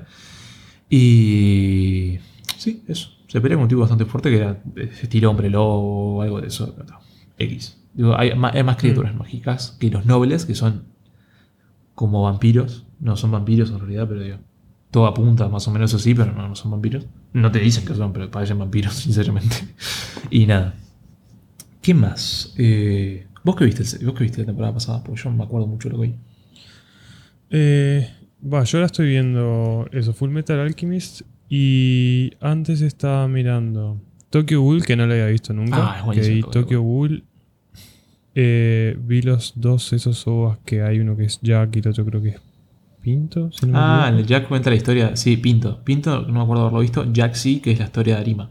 [0.91, 2.19] Y.
[2.57, 3.11] Sí, eso.
[3.29, 6.41] Se pelea con un tipo bastante fuerte que era eh, estilo hombre lobo o algo
[6.41, 6.75] de eso.
[7.39, 7.82] X.
[7.95, 10.85] Digo, hay, más criaturas mágicas que los nobles, que son
[11.95, 12.87] como vampiros.
[13.01, 14.39] No son vampiros en realidad, pero digo.
[14.91, 17.07] Todo apunta más o menos así, pero no, no son vampiros.
[17.33, 19.57] No te dicen que son, pero parecen vampiros, sinceramente.
[20.31, 20.75] Y nada.
[21.81, 22.55] ¿Qué más?
[22.59, 25.03] Eh, ¿vos, qué viste, el- ¿Vos qué viste la temporada pasada?
[25.03, 26.15] Porque yo no me acuerdo mucho de lo que vi.
[27.51, 28.09] Eh,
[28.43, 31.23] va, yo ahora estoy viendo eso, Full Metal Alchemist.
[31.49, 35.77] Y antes estaba mirando Tokyo Ghoul, que no lo había visto nunca.
[35.77, 37.25] Ah, es que vi Tokyo Ghoul.
[38.35, 42.05] Eh, vi los dos esos ovas que hay, uno que es Jack y el otro
[42.07, 42.41] creo que es
[43.03, 43.51] Pinto.
[43.53, 45.17] si no me Ah, el Jack cuenta la historia.
[45.17, 45.83] Sí, Pinto.
[45.85, 47.05] Pinto, no me acuerdo haberlo visto.
[47.13, 48.51] Jack sí, que es la historia de Arima.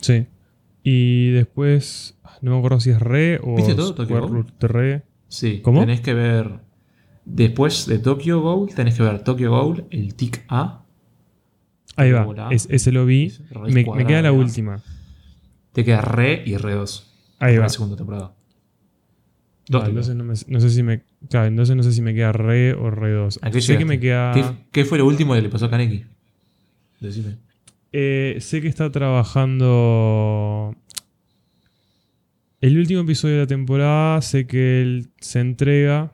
[0.00, 0.26] Sí.
[0.84, 4.32] Y después, ah, no me acuerdo si es Re o ¿Viste todo Tokyo Square Ghoul?
[4.44, 5.02] Root Re.
[5.28, 5.80] Sí, ¿Cómo?
[5.80, 6.60] tenés que ver.
[7.24, 10.84] Después de Tokyo Ghoul, tenés que ver Tokyo Ghoul, el TIC A.
[11.96, 13.26] Ahí va, es- ese lo vi.
[13.26, 13.40] Es
[13.74, 14.82] Me, queda la última.
[15.72, 17.12] Te queda Re y Re 2.
[17.38, 17.68] Ahí la va.
[17.68, 18.32] segunda temporada.
[19.68, 21.02] Dos no, me- no sé si me.
[21.30, 23.38] Claro, entonces no sé si me queda re o re 2.
[23.42, 24.32] ¿A qué Sé que me queda.
[24.34, 26.04] ¿Qué, qué fue lo último que le pasó a Kaneki?
[27.00, 27.36] Decime.
[27.92, 30.74] eh, sé que está trabajando.
[32.60, 36.12] El último episodio de la temporada, sé que él se entrega.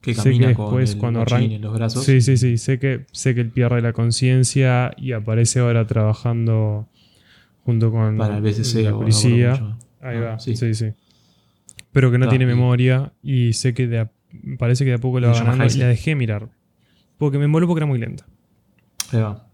[0.00, 2.04] Que Sé camina que con después el cuando mochilín arran- en los brazos.
[2.04, 2.58] Sí, sí, sí.
[2.58, 6.88] Sé que, sé que él pierde la conciencia y aparece ahora trabajando
[7.64, 9.52] junto con Para el BCC la policía.
[10.00, 10.56] Ahí Ah, va, sí.
[10.56, 10.92] sí, sí.
[11.94, 14.10] Pero que no tiene memoria y sé que de a-
[14.58, 15.80] parece que de a poco la Y va llama ganando y Heisei.
[15.80, 16.50] la dejé mirar.
[17.16, 18.26] Porque me moló porque era muy lenta.
[19.12, 19.46] Ahí va.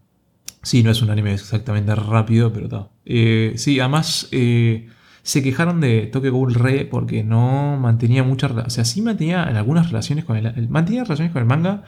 [0.63, 2.89] Sí, no es un anime exactamente rápido, pero está.
[3.05, 4.87] Eh, sí, además, eh,
[5.23, 9.55] se quejaron de Tokyo Ghoul Re porque no mantenía muchas O sea, sí mantenía en
[9.55, 11.83] algunas relaciones con el, el- mantenía relaciones con el manga,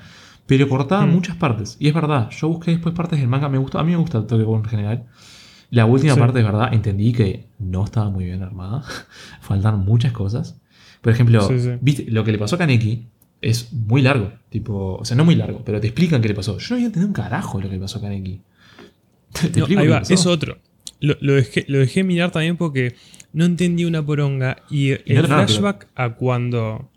[0.46, 1.12] pero cortaba Mm.
[1.12, 1.78] muchas partes.
[1.80, 4.26] Y es verdad, yo busqué después partes del manga, me gustó, a mí me gusta
[4.26, 5.06] Tokyo Ghoul en general.
[5.74, 6.20] La última Sí.
[6.20, 8.84] parte, es verdad, entendí que no estaba muy bien armada.
[9.42, 10.60] Faltan muchas cosas.
[11.02, 11.72] Por ejemplo, Sí, sí.
[11.82, 12.06] ¿viste?
[12.10, 13.08] lo que le pasó a Kaneki
[13.42, 14.32] es muy largo.
[14.50, 16.58] Tipo, o sea, no muy largo, pero te explican qué le pasó.
[16.60, 18.42] Yo no había entendido un carajo lo que le pasó a Kaneki.
[19.34, 20.14] Te, te No, explico ahí qué va, le pasó.
[20.14, 20.58] es otro.
[21.00, 22.96] Lo, lo dejé, lo dejé mirar también porque
[23.34, 24.58] no entendí una poronga.
[24.70, 26.90] Y el no nada, flashback a cuando.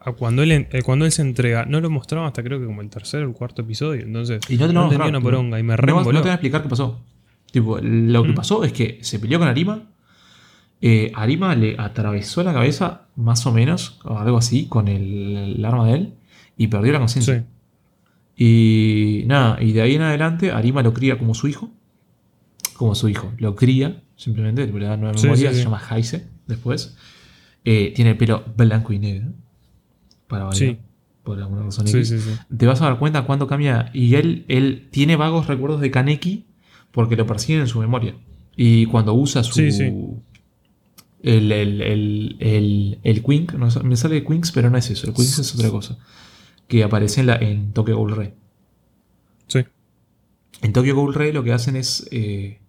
[0.00, 2.80] A cuando él, eh, cuando él se entrega, no lo mostraron hasta creo que como
[2.80, 4.02] el tercer o el cuarto episodio.
[4.04, 6.28] Entonces, Y no te no entendí una poronga y me no, vas- no te van
[6.28, 7.00] a explicar qué pasó.
[7.56, 8.34] Tipo, lo que Mm.
[8.34, 9.84] pasó es que se peleó con Arima.
[10.82, 15.64] eh, Arima le atravesó la cabeza, más o menos, o algo así, con el, el
[15.64, 16.12] arma de él.
[16.58, 17.46] Y perdió la conciencia.
[18.36, 18.44] Sí.
[18.44, 21.70] Y nada, y de ahí en adelante Arima lo cría como su hijo.
[22.76, 23.32] Como su hijo.
[23.38, 26.94] Lo cría, simplemente, le da nueva Sí, memoria, sí, se llama Heise después.
[27.64, 29.28] Eh, tiene el pelo blanco y negro.
[30.28, 30.76] Para Sí.
[31.22, 31.86] Por alguna razón.
[31.88, 32.08] Sí, X.
[32.10, 32.30] sí, sí.
[32.54, 33.90] Te vas a dar cuenta cuánto cambia.
[33.94, 36.44] Y él, él tiene vagos recuerdos de Kaneki
[36.96, 38.16] porque lo persiguen en su memoria.
[38.56, 39.52] Y cuando usa su.
[39.52, 39.84] Sí, sí.
[41.22, 45.06] El, el, el, el, el Quink, no me sale Quinks, pero no es eso.
[45.06, 45.98] El Quinks es otra cosa.
[46.68, 48.34] Que aparece en, la, en Tokyo Ghoul Re.
[49.46, 49.60] Sí.
[50.62, 52.06] En Tokyo Ghoul Re lo que hacen es.
[52.10, 52.60] eh,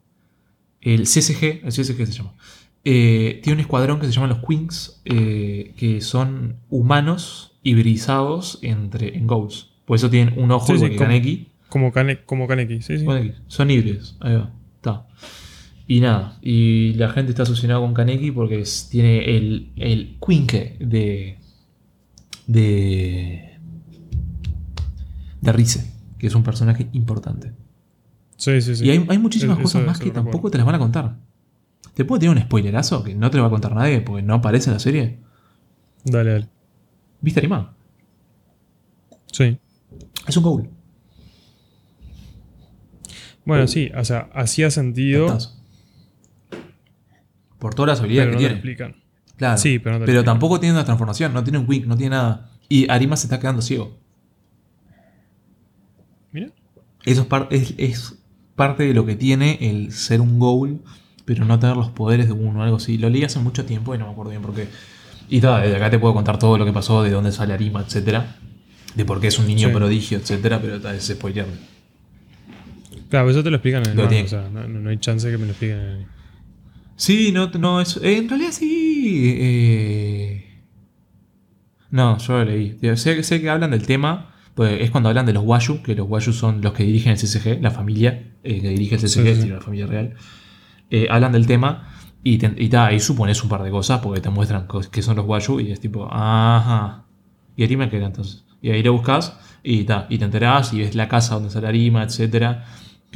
[0.81, 2.33] el CSG, el CSG se llama.
[2.85, 9.17] eh, tiene un escuadrón que se llama los Quinks, eh, que son humanos hibridizados entre,
[9.17, 9.71] en Ghouls.
[9.85, 11.47] Por eso tienen un ojo Sí, que Kaneki.
[11.69, 13.05] Como, Kane, como Kaneki, sí, sí.
[13.47, 14.15] Son híbridos.
[14.21, 14.51] Ahí va.
[14.77, 15.05] Está.
[15.87, 16.37] Y nada.
[16.41, 21.37] Y la gente está asociada con Kaneki porque es- tiene el, el Quinke de.
[22.47, 23.57] de.
[25.41, 27.53] de Rize, que es un personaje importante.
[28.37, 28.85] Sí, sí, sí.
[28.85, 30.23] Y hay, hay muchísimas cosas eso más que recuerdo.
[30.29, 31.17] tampoco te las van a contar.
[31.93, 34.35] Te puedo tirar un spoilerazo que no te lo va a contar nadie porque no
[34.35, 35.19] aparece en la serie.
[36.05, 36.47] Dale, dale.
[37.21, 37.71] ¿Viste animado?
[39.31, 39.57] Sí.
[40.27, 40.69] Es un Ghoul.
[43.47, 45.37] Bueno, sí, o sea, hacía sentido.
[47.59, 48.75] Por todas las habilidades no que te lo tiene.
[48.75, 49.03] explican.
[49.37, 49.57] Claro.
[49.57, 50.25] Sí, pero no te Pero explican.
[50.35, 52.51] tampoco tiene una transformación, no tiene un wink, no tiene nada.
[52.69, 53.97] Y Arima se está quedando ciego.
[56.31, 56.47] Mira.
[57.05, 58.15] Eso es, par- es, es
[58.55, 60.81] parte de lo que tiene el ser un Ghoul,
[61.25, 62.97] pero no tener los poderes de uno, algo así.
[62.97, 64.67] Lo leí hace mucho tiempo y no me acuerdo bien por qué.
[65.29, 68.37] Y desde acá te puedo contar todo lo que pasó, de dónde sale Arima, etcétera.
[68.95, 69.73] De por qué es un niño Sí.
[69.73, 71.45] prodigio, etcétera, pero tal, es spoiler.
[73.09, 74.23] Claro, eso te lo explican en el Lo manga.
[74.23, 76.05] O sea, no, no- hay chance que me lo expliquen en el.
[76.95, 79.35] Sí, no, no es, eh, en realidad sí.
[79.39, 80.43] eh,
[81.91, 82.77] no, yo lo leí.
[82.95, 86.07] Sé, sé que hablan del tema, pues es cuando hablan de los Wayu, que los
[86.09, 89.41] Wayu son los que dirigen el CCG, la familia eh, que dirige el CCG, Sí,
[89.43, 90.13] sí, la familia real.
[91.09, 91.87] Hablan del tema
[92.23, 95.15] y, te- y ta, ahí supones un par de cosas porque te muestran qué son
[95.17, 97.05] los Wayu y es tipo, ajá.
[97.55, 98.43] Y Arima qué era entonces.
[98.61, 101.67] Y ahí lo buscas y, ta, y te enterás y ves la casa donde sale
[101.67, 102.65] Arima, etcétera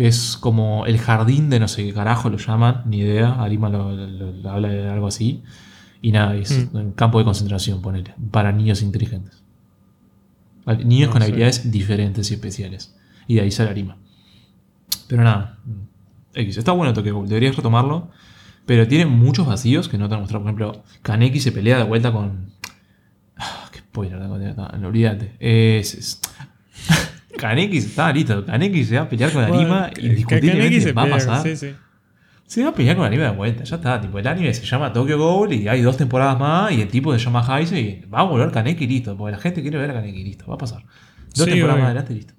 [0.01, 3.33] que es como el jardín de no sé qué carajo lo llaman, ni idea.
[3.41, 5.43] Arima lo, lo- lo habla de algo así.
[6.01, 6.75] Y nada, es Mm.
[6.75, 9.43] un campo de concentración, ponele, para niños inteligentes.
[10.85, 12.95] Niños No con habilidades diferentes y especiales.
[13.27, 13.97] Y de ahí sale Arima.
[15.07, 15.59] Pero nada,
[16.33, 16.57] X.
[16.57, 18.09] Está bueno Tokyo Ghoul, deberías retomarlo.
[18.65, 20.43] Pero tiene muchos vacíos que no te han mostrado.
[20.43, 22.53] Por ejemplo, Kaneki se pelea de vuelta con.
[23.37, 25.35] Ah, qué spoiler, no, olvídate.
[25.39, 26.21] Es, es-
[27.41, 28.45] Kaneki está listo.
[28.45, 31.41] Kaneki se va a pelear con Arima Bueno, indiscutiblemente se va a pasar.
[31.43, 31.73] Sí, sí.
[32.45, 33.99] Se va a pelear con Arima de vuelta, ya está.
[33.99, 37.11] Tipo, el anime se llama Tokyo Ghoul y hay dos temporadas más y el tipo
[37.13, 39.17] se llama Heise y va a volver Kaneki listo.
[39.17, 40.45] Porque la gente quiere ver a Kaneki listo.
[40.47, 40.83] Va a pasar.
[41.33, 41.83] Dos Sí, temporadas obvio.
[41.83, 42.33] más adelante listo.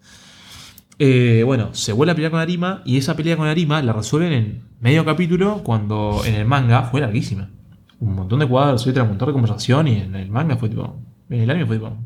[0.99, 4.33] Eh, bueno, se vuelve a pelear con Arima y esa pelea con Arima la resuelven
[4.33, 7.51] en medio capítulo cuando en el manga fue larguísima.
[7.99, 11.01] Un montón de cuadros, un montón de conversación y en el manga fue tipo.
[11.31, 11.97] En el anime fue tipo.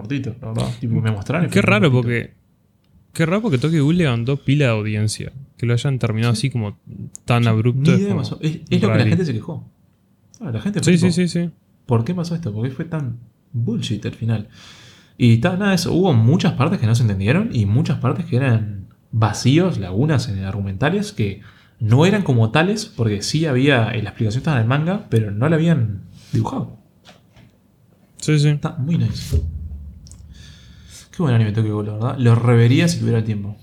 [0.00, 0.70] Cortito, la verdad.
[0.80, 1.50] Tipo, me mostraron.
[1.50, 2.34] Qué raro porque.
[3.12, 5.32] Qué raro porque Tokyo Ghoul levantó pila de audiencia.
[5.56, 6.78] Que lo hayan terminado así como
[7.24, 7.90] tan abrupto.
[7.90, 8.38] Ni es idea como pasó.
[8.40, 9.68] Es, es lo que la gente se quejó.
[10.40, 11.50] Ah, la gente Sí, sí, sí, sí.
[11.86, 12.52] ¿Por qué pasó esto?
[12.52, 13.18] ¿Por qué fue tan
[13.52, 14.48] bullshit al final?
[15.16, 15.92] Y nada, eso.
[15.92, 20.44] Hubo muchas partes que no se entendieron y muchas partes que eran vacíos, lagunas en
[20.44, 21.40] argumentales que
[21.80, 25.30] no eran como tales porque sí había, en la explicación estaba en el manga, pero
[25.30, 26.76] no la habían dibujado.
[28.18, 28.48] Sí, sí.
[28.48, 29.40] Está muy nice.
[31.18, 32.16] Qué buen anime Tokyo Ghoul, la verdad.
[32.18, 33.56] Lo revería si tuviera tiempo.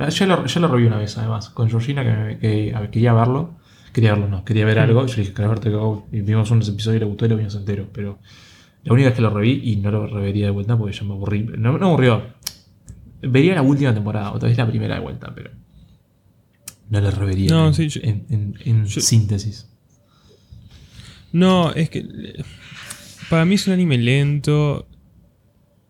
[0.00, 2.90] Ah, ya, lo, ya lo reví una vez, además, con Georgina, que, me- que- ver,
[2.90, 3.54] quería verlo.
[3.92, 5.06] Quería verlo, no, quería ver algo.
[5.06, 6.02] Yo le dije, ¿querés ver Tokyo Ghoul?
[6.10, 7.86] Y vimos unos episodios y le gustó y lo vimos entero.
[7.92, 8.18] Pero
[8.82, 11.12] la única vez que lo reví y no lo revería de vuelta porque ya me
[11.12, 11.44] aburrí.
[11.44, 12.24] No, no me aburrió.
[13.22, 15.50] Vería la última temporada, otra vez la primera de vuelta, pero.
[16.88, 19.68] No lo revería No, en, sí, yo- en, en- en yo- síntesis.
[21.30, 22.04] No, es que.
[23.28, 24.88] Para mí es un anime lento.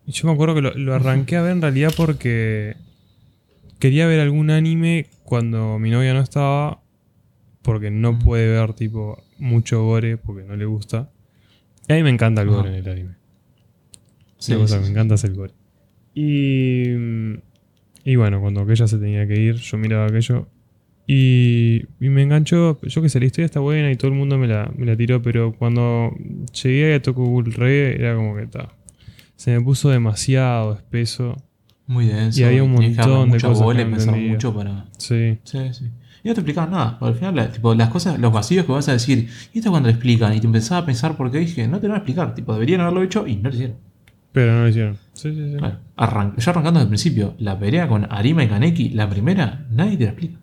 [0.07, 2.75] Yo me acuerdo que lo, lo arranqué a ver en realidad porque.
[3.79, 6.81] Quería ver algún anime cuando mi novia no estaba.
[7.61, 11.11] Porque no puede ver, tipo, mucho gore porque no le gusta.
[11.87, 13.15] Y a mí me encanta el gore en el anime.
[14.39, 14.91] Sí, La cosa sí, que sí.
[14.91, 15.53] me encanta es el gore.
[16.15, 16.85] Y.
[18.03, 20.47] Y bueno, cuando aquella se tenía que ir, yo miraba aquello.
[21.05, 22.79] Y, y me enganchó.
[22.81, 24.95] Yo que sé, la historia está buena y todo el mundo me la, me la
[24.95, 26.15] tiró, pero cuando
[26.63, 28.73] llegué a Tokugul Re era como que está.
[29.41, 31.35] Se me puso demasiado espeso.
[31.87, 32.39] Muy denso.
[32.39, 34.85] Y había un montón de cosas bola que no mucho para.
[34.99, 35.39] Sí.
[35.43, 35.85] Sí, sí.
[36.23, 36.99] Y no te explicaban nada.
[36.99, 39.71] porque Al final, la- tipo, las cosas, los vacíos que vas a decir, y esto
[39.71, 42.01] cuando lo explican, y te empezaba a pensar por qué dije, no te lo van
[42.01, 42.35] a explicar.
[42.35, 43.77] Tipo, deberían haberlo hecho y no lo hicieron.
[44.31, 44.97] Pero no lo hicieron.
[45.13, 45.57] Sí, sí, sí.
[45.57, 45.79] Claro.
[45.97, 49.97] Arran- ya arrancando desde el principio, la pelea con Arima y Kaneki, la primera, nadie
[49.97, 50.37] te la explica.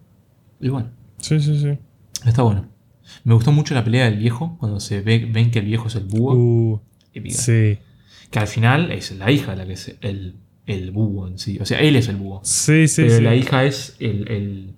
[0.61, 0.91] Igual.
[1.19, 1.79] Sí, sí, sí.
[2.27, 2.67] Está bueno.
[3.23, 5.95] Me gustó mucho la pelea del viejo, cuando se ve, ven que el viejo es
[5.95, 6.35] el búho.
[6.35, 6.81] Uh,
[7.15, 7.37] Épica.
[7.37, 7.79] sí.
[8.31, 11.59] Que al final es la hija la que es el, el búho en sí.
[11.61, 12.41] O sea, él es el búho.
[12.45, 13.23] Sí, sí, pero sí.
[13.23, 14.75] la hija es el, el,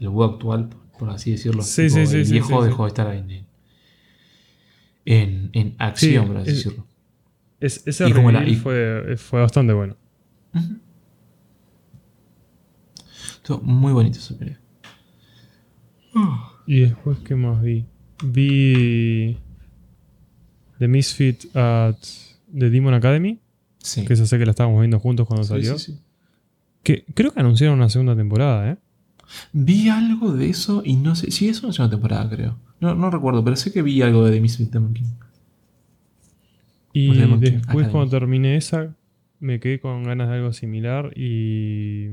[0.00, 0.68] el búho actual,
[0.98, 1.62] por así decirlo.
[1.62, 3.46] Sí, Tipo, sí, sí, El viejo dejó de estar en,
[5.06, 6.86] en, en acción, por así es- decirlo.
[7.60, 9.96] Es- ese Y como la- y- fue, fue bastante bueno.
[13.36, 14.60] Estuvo muy bonito esa pelea.
[16.66, 17.84] Y después, ¿qué más vi?
[18.22, 19.38] Vi
[20.78, 21.96] The Misfit at
[22.56, 23.40] The Demon Academy,
[23.78, 24.04] Sí.
[24.04, 25.78] que esa sé que la estábamos viendo juntos cuando Sí, salió.
[25.78, 25.98] sí.
[26.82, 28.76] Que creo que anunciaron una segunda temporada, ¿eh?
[29.52, 31.30] Vi algo de eso y no sé.
[31.30, 32.58] Sí, eso es una temporada, creo.
[32.80, 35.04] No, no recuerdo, pero sé que vi algo de The Misfit Demon King.
[36.92, 37.90] Y O Demon King después, Academy.
[37.92, 38.94] cuando terminé esa,
[39.40, 42.08] me quedé con ganas de algo similar y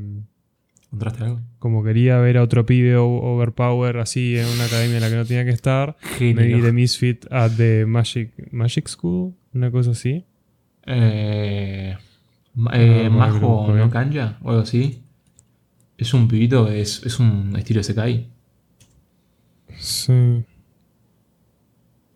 [0.86, 1.42] ¿Encontraste algo?
[1.60, 5.26] como quería ver a otro pibe overpower así en una academia en la que no
[5.26, 10.26] tenía que estar, me vi The Misfit at the Magic, Magic School, una cosa así.
[10.86, 11.96] Eh,
[12.56, 13.90] ma- eh, No, Majo no.
[13.90, 15.02] Kanja o algo así.
[15.98, 18.28] Es un pibito, es, es un estilo SKI.
[19.78, 20.44] Sí.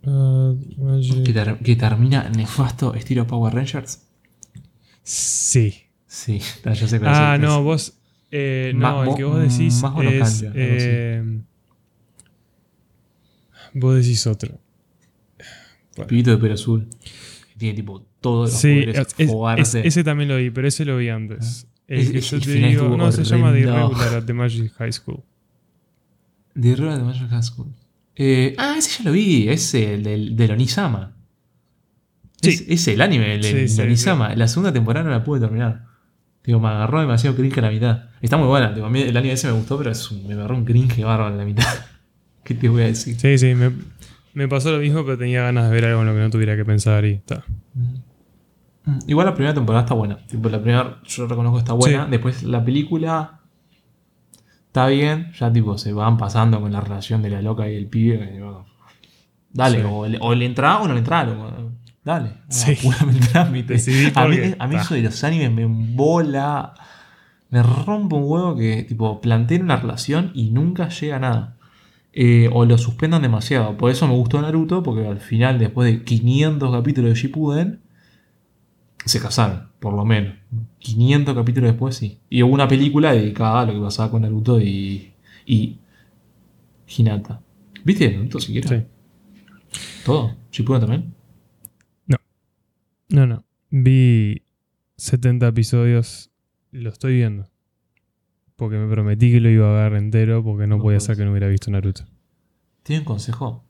[0.07, 0.53] Ah,
[1.25, 4.01] Que, ter- que termina nefasto estilo Power Rangers.
[5.03, 5.83] Sí.
[6.07, 7.93] Sí, ya sé Ah, no, vos.
[8.31, 10.21] eh, no, el que vos decís Majo no es.
[10.21, 10.45] así.
[10.53, 11.41] eh,
[13.73, 14.57] vos decís otro.
[16.07, 16.87] Pibito de pelo azul.
[17.55, 18.81] Que tiene tipo todos los Sí,
[19.27, 21.67] poderes es- es- ese también lo vi, pero ese lo vi antes.
[21.87, 22.97] El Es- que es- yo el te digo.
[22.97, 23.59] No, se llama The.
[23.61, 25.21] Irregular at the Magic High School.
[26.53, 27.67] De Rueda de Magic High School.
[28.15, 29.49] Eh, ah, ese ya lo vi.
[29.49, 31.13] Ese, el del, del Onisama.
[32.41, 32.65] Sí.
[32.67, 34.35] Es, el anime, el, Sí, el sí, Onisama.
[34.35, 35.85] La segunda temporada no la pude terminar.
[36.43, 38.03] Digo, me agarró demasiado cringe a la mitad.
[38.21, 38.71] Está muy buena.
[38.71, 41.03] digo, a mí el anime ese me gustó, pero es un- me agarró un cringe
[41.03, 41.65] bárbaro en la mitad.
[42.43, 43.19] ¿Qué te voy a decir?
[43.19, 43.71] Sí, sí, me,
[44.35, 46.55] me pasó lo mismo, pero tenía ganas de ver algo en lo que no tuviera
[46.55, 47.43] que pensar y está.
[47.73, 48.99] Mm.
[49.07, 50.17] Igual la primera temporada está buena.
[50.27, 52.05] Tipo, la primera yo reconozco está buena.
[52.05, 52.11] Sí.
[52.11, 53.39] Después la película
[54.67, 55.31] está bien.
[55.39, 58.19] Ya tipo se van pasando con la relación de la loca y el pibe.
[58.19, 58.43] que
[59.51, 59.85] Dale, Sí.
[59.89, 61.25] o, le, o le entra o no le entra.
[62.03, 62.33] Dale.
[62.49, 62.75] Sí.
[63.31, 63.75] Trámite.
[64.13, 66.73] A mí, a eso de los animes me embola.
[67.49, 71.54] Me rompe un huevo que tipo planteen una relación y nunca llega a nada.
[72.17, 73.75] Eh, o lo suspendan demasiado.
[73.75, 77.79] Por eso me gustó Naruto, porque al final, después de 500 capítulos de Shippuden,
[79.03, 80.35] se casaron, por lo menos.
[80.79, 82.19] 500 capítulos después, sí.
[82.29, 85.11] Y hubo una película dedicada a lo que pasaba con Naruto y,
[85.45, 85.77] y
[86.87, 87.41] Hinata.
[87.83, 88.69] ¿Viste Naruto siquiera?
[88.69, 88.83] Sí.
[90.05, 90.35] ¿Todo?
[90.51, 91.13] ¿Shippuden también?
[93.09, 93.43] No, no.
[93.69, 94.41] Vi
[94.97, 96.31] 70 episodios.
[96.71, 97.49] Lo estoy viendo.
[98.55, 101.25] Porque me prometí que lo iba a ver entero porque no No podía ser que
[101.25, 102.03] no hubiera visto Naruto.
[102.83, 103.63] ¿Tiene un consejo?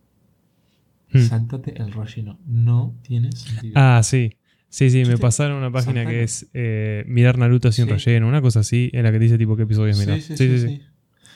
[1.12, 1.20] Hmm.
[1.22, 2.40] Sáltate el relleno.
[2.46, 3.74] No tiene sentido.
[3.76, 4.34] Ah, sí.
[4.70, 7.92] Sí, sí, me pasaron una página que es eh, mirar Naruto sin Sí.
[7.92, 10.20] relleno, una cosa así, en la que dice tipo qué episodios mirar.
[10.22, 10.82] Sí, sí, sí, sí.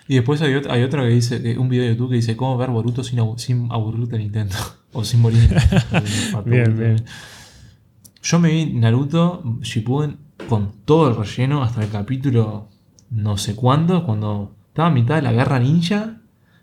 [0.09, 2.35] Y después hay, ot- hay otro que dice, que- un video de YouTube que dice
[2.35, 4.55] cómo ver Boruto sin, abu- sin aburrirte en Nintendo.
[4.93, 5.39] o sin morir.
[5.51, 6.43] en.
[6.45, 6.95] Bien, bien.
[8.21, 10.17] Yo me vi Naruto Shippuden
[10.49, 12.68] con todo el relleno hasta el capítulo
[13.09, 16.15] no sé cuándo, cuando estaba a mitad de la guerra ninja.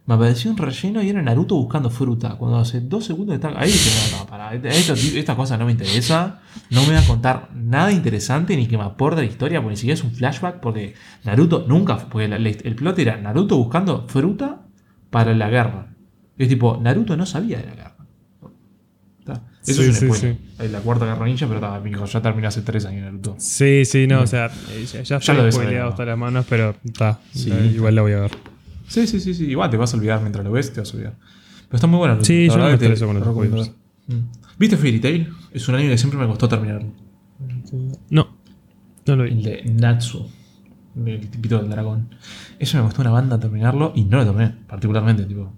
[0.07, 2.37] Me apareció un relleno y era Naruto buscando fruta.
[2.37, 5.73] Cuando hace dos segundos está ahí dije, no, no, pará, esto- esta cosa no me
[5.73, 6.43] interesa.
[6.71, 9.77] No me va a contar nada interesante ni que me aporte la historia, porque ni
[9.77, 10.95] siquiera es un flashback, porque
[11.25, 14.63] Naruto nunca, porque el plot era Naruto buscando fruta
[15.11, 15.89] para la guerra.
[16.39, 17.96] Es tipo, Naruto no sabía de la guerra.
[19.67, 20.37] Eso Sí, es sí, un spoiler.
[20.59, 23.35] Es la cuarta guerra ninja, pero está, mijo, ya terminó hace tres años Naruto.
[23.39, 26.77] Sí, sí, no, o sea, eh, ya, ya Ya lo spoileado hasta las manos, pero
[26.85, 27.19] está.
[27.33, 27.51] Sí.
[27.53, 28.31] eh, igual la voy a ver.
[28.89, 29.47] Sí, sí, sí, sí.
[29.47, 31.14] Igual te vas a olvidar mientras lo ves, te vas a olvidar.
[31.69, 32.25] Pero está muy bueno.
[32.25, 33.69] Sí, la yo no me estreso con los.
[34.07, 34.14] Mm.
[34.59, 35.29] ¿Viste Fairy Tail?
[35.53, 36.89] Es un anime que siempre me costó terminarlo.
[38.11, 38.37] No,
[39.07, 39.31] no lo vi.
[39.31, 40.29] El de Natsu.
[41.05, 42.09] El tipito del dragón.
[42.59, 45.25] Eso me costó una banda terminarlo y no lo terminé, particularmente.
[45.25, 45.53] Tipo,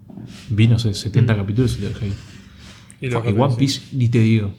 [0.49, 2.13] vi, no sé, 70 capítulos y lo dejé ahí.
[3.01, 4.53] Y Fuck, One Piece, ni te digo.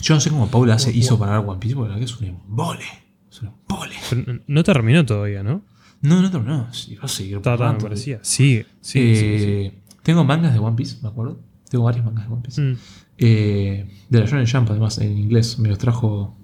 [0.00, 2.16] Yo no sé cómo Paula hace, hizo para ver One Piece, porque la que es
[2.18, 2.84] un embole.
[3.30, 3.94] Es un embole.
[4.10, 5.62] Pero no terminó todavía, ¿no?
[6.02, 6.72] No, no terminó.
[6.72, 7.40] Sí, va a seguir.
[7.40, 8.18] Ta, ta, me parecía.
[8.22, 8.66] Sigue.
[8.80, 11.40] Sí, sí, Eh, Tengo mangas de One Piece, me acuerdo.
[11.70, 12.60] Tengo varios mangas de One Piece.
[12.60, 12.76] Mm.
[13.18, 15.58] Eh, de la Shonen Jump, además, en inglés.
[15.58, 16.36] Me los trajo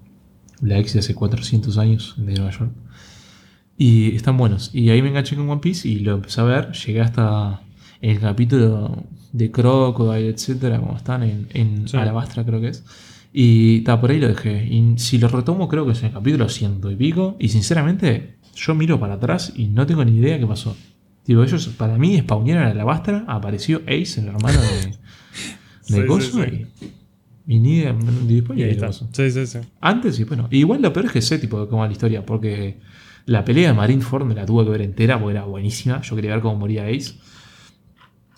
[0.63, 2.73] la ex de hace 400 años, de Nueva York.
[3.77, 4.71] Y están buenos.
[4.73, 6.73] Y ahí me enganché con One Piece y lo empecé a ver.
[6.73, 7.63] Llegué hasta
[8.03, 11.97] el capítulo de Crocodile, etcétera, como están en, en Sí.
[11.97, 12.85] Alabastra, creo que es.
[13.33, 14.67] Y está por ahí lo dejé.
[14.67, 17.37] Y si lo retomo, creo que es en el capítulo ciento y pico.
[17.39, 20.77] Y sinceramente, yo miro para atrás y no tengo ni idea qué pasó.
[21.25, 24.69] Digo, ellos, para mí, spawnearon a Alabastra, apareció Ace, el hermano de,
[25.97, 26.67] de Sí, Gozo, sí,
[27.47, 27.97] y, y ni idea,
[28.29, 28.93] y después Y ahí está.
[28.93, 29.59] Sí, sí, sí.
[29.81, 30.49] Antes y después no.
[30.51, 32.81] Y igual lo peor es que sé tipo de cómo va la historia, porque
[33.27, 36.03] la pelea de Marineford me la tuve que ver entera porque era buenísima.
[36.03, 37.15] Yo quería ver cómo moría Ace.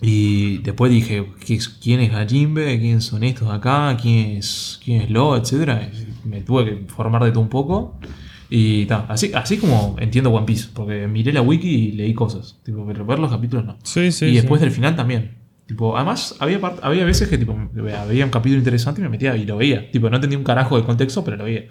[0.00, 2.78] Y después dije, ¿qué es- ¿quién es Gajimbe?
[2.78, 3.96] ¿Quién son estos acá?
[4.00, 5.36] ¿Quién es, quién es Lo?
[5.36, 5.90] Etcétera.
[6.24, 7.98] Me tuve que formar de todo un poco.
[8.50, 12.58] Y ta, así, así como entiendo One Piece, porque miré la wiki y leí cosas.
[12.64, 13.78] Tipo, pero ver los capítulos no.
[13.82, 14.26] Sí, sí.
[14.26, 14.66] y después sí.
[14.66, 15.38] del final también.
[15.66, 17.56] Tipo, además, había, part- había veces que tipo,
[17.98, 19.90] había un capítulo interesante y me metía y lo veía.
[19.90, 21.64] Tipo, no entendía un carajo del contexto, pero lo veía.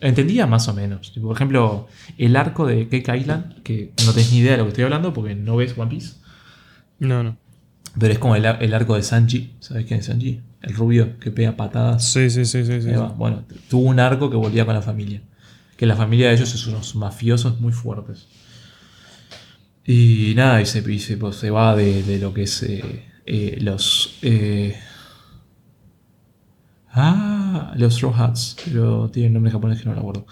[0.00, 1.12] Entendía más o menos.
[1.12, 1.86] Tipo, por ejemplo,
[2.18, 5.14] el arco de Cake Island, que no tenés ni idea de lo que estoy hablando
[5.14, 6.16] porque no ves One Piece.
[6.98, 7.36] No, no.
[7.98, 9.54] Pero es como el, el arco de Sanji.
[9.60, 10.40] ¿Sabes quién es Sanji?
[10.62, 12.04] El rubio que pega patadas.
[12.10, 12.80] Sí, sí, sí, sí.
[13.16, 15.20] Bueno, tuvo un arco que volvía con la familia.
[15.76, 18.26] Que la familia de ellos es unos mafiosos muy fuertes.
[19.84, 23.04] Y nada, y se, y se, pues, se va de, de lo que es eh,
[23.26, 24.18] eh, los.
[24.22, 24.76] eh,
[26.92, 28.56] ah, los Straw Hats.
[28.64, 30.26] Pero tiene nombre japonés que no lo acuerdo.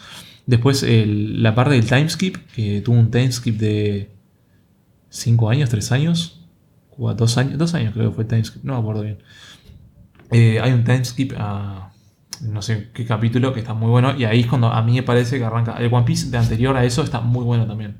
[0.46, 4.10] Después el- la parte del timeskip, que tuvo un timeskip de
[5.10, 6.41] 5 años, 3 años.
[6.98, 9.18] 2 años, dos años creo que fue timeskip, no me acuerdo bien.
[10.30, 11.92] Eh, hay un timeskip a
[12.40, 15.02] no sé qué capítulo que está muy bueno y ahí es cuando a mí me
[15.02, 17.98] parece que arranca el One Piece de anterior a eso está muy bueno también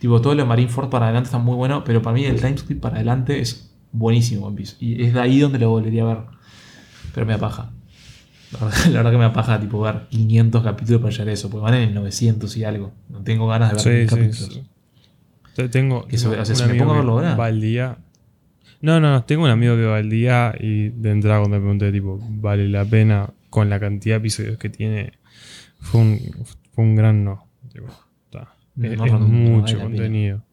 [0.00, 2.96] tipo todo lo Marineford para adelante está muy bueno pero para mí el timeskip para
[2.96, 6.18] adelante es buenísimo One Piece y es de ahí donde lo volvería a ver
[7.14, 7.70] pero me da paja
[8.52, 11.32] la verdad, la verdad que me da paja tipo ver 500 capítulos para llegar a
[11.32, 14.08] eso porque van en el 900 y algo no tengo ganas de ver Sí, mil
[14.08, 14.70] sí, capítulos sí.
[15.54, 17.36] Te- Tengo, Que se- tengo o sea, si me pongo a verlo ahora.
[17.36, 17.98] va al día.
[18.84, 21.90] No, no, tengo un amigo que va al día y de entrada cuando me pregunté,
[21.90, 25.14] tipo, ¿vale la pena con la cantidad de episodios que tiene?
[25.78, 26.20] Fue un,
[26.74, 27.48] fue un gran no.
[27.72, 27.86] Tipo,
[28.26, 28.54] está.
[28.76, 30.44] No, es no, es no, no vale mucho contenido.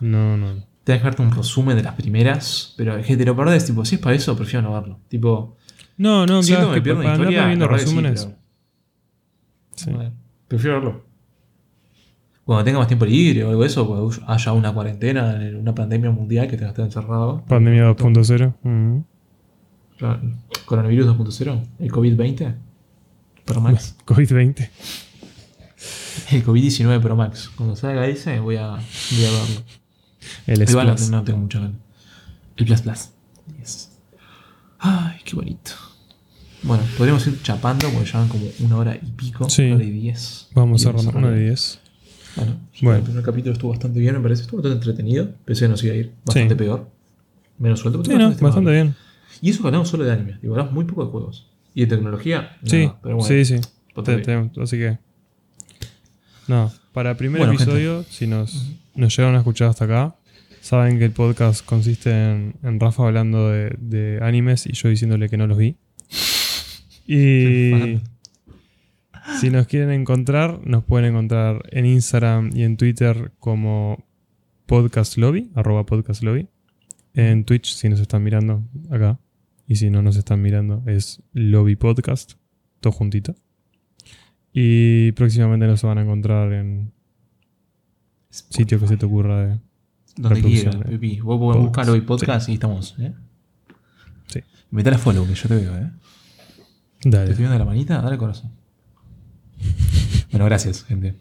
[0.00, 0.54] No, no.
[0.56, 0.66] no.
[0.84, 3.94] Que verte un resumen de las primeras, pero es que te lo perdés, tipo, si
[3.94, 4.98] es para eso, prefiero no verlo.
[5.08, 5.56] Tipo,
[5.98, 7.46] No, no, siento claro, que me pierdo historia.
[7.46, 8.24] viendo sí, resúmenes.
[8.24, 8.38] pero-
[9.76, 9.90] sí.
[10.48, 11.04] Prefiero verlo.
[12.44, 16.10] Cuando tenga más tiempo libre o algo de eso, cuando haya una cuarentena, una pandemia
[16.10, 17.44] mundial que tenga que estar encerrado.
[17.46, 18.54] Pandemia 2.0.
[18.64, 19.04] ujú.
[19.98, 20.20] Claro,
[20.64, 22.54] Coronavirus 2.0, el COVID-20
[23.44, 23.94] Pro Max.
[24.06, 24.68] COVID-20.
[26.30, 27.50] El COVID-19 Pro Max.
[27.56, 29.62] Cuando salga ese, voy a, voy a verlo.
[30.46, 31.76] El Igual no, tengo mucha ganas.
[32.56, 33.08] El Plus Plus.
[33.58, 33.98] Yes.
[34.78, 35.72] Ay, qué bonito.
[36.62, 39.48] Bueno, podríamos ir chapando porque llevan como una hora y pico.
[39.50, 39.62] Sí.
[39.66, 40.48] Una hora y diez.
[40.54, 41.18] Vamos Y cerrando.
[41.18, 41.80] Una de 10.
[42.36, 42.98] Bueno, Bueno.
[42.98, 44.42] el primer capítulo estuvo bastante bien, me parece.
[44.42, 45.30] Estuvo bastante entretenido.
[45.44, 46.58] Pensé que nos iba a ir bastante Sí.
[46.58, 46.88] peor.
[47.58, 48.02] Menos suelto.
[48.02, 48.94] pero Sí, no, estuvo bastante bien.
[49.40, 50.38] Y eso hablamos solo de anime.
[50.40, 51.46] Digo, hablamos muy poco de juegos.
[51.74, 53.28] Y de tecnología, Sí, nada, pero bueno.
[53.28, 53.60] sí, sí.
[53.94, 54.98] bastante Te- así que.
[56.48, 57.64] No, para primer Bueno, gente.
[57.64, 60.16] episodio, si nos, nos llegaron a escuchar hasta acá,
[60.60, 65.28] saben que el podcast consiste en, en Rafa hablando de, de animes y yo diciéndole
[65.28, 65.76] que no los vi.
[67.06, 67.98] Y
[69.40, 74.04] si nos quieren encontrar, nos pueden encontrar en Instagram y en Twitter como
[74.66, 76.48] Podcast Lobby, arroba Podcast Lobby.
[77.14, 79.18] En Twitch, si nos están mirando acá.
[79.66, 82.32] Y si no nos están mirando, es Lobby Podcast,
[82.80, 83.34] todo juntito.
[84.52, 86.92] Y próximamente nos van a encontrar en
[88.30, 89.58] sitio que se te ocurra de.
[90.16, 91.20] Donde quieras, Pipi.
[91.20, 91.64] Vos podés podcast.
[91.64, 93.14] buscarlo y podcast y estamos, ¿eh?
[94.26, 94.40] Sí.
[94.70, 95.90] Metale a follow, que yo te veo, ¿eh?
[97.00, 97.30] ¿Te Dale.
[97.30, 98.00] estoy viendo la manita?
[98.00, 98.52] Dale corazón.
[100.30, 101.14] Bueno, gracias, gente.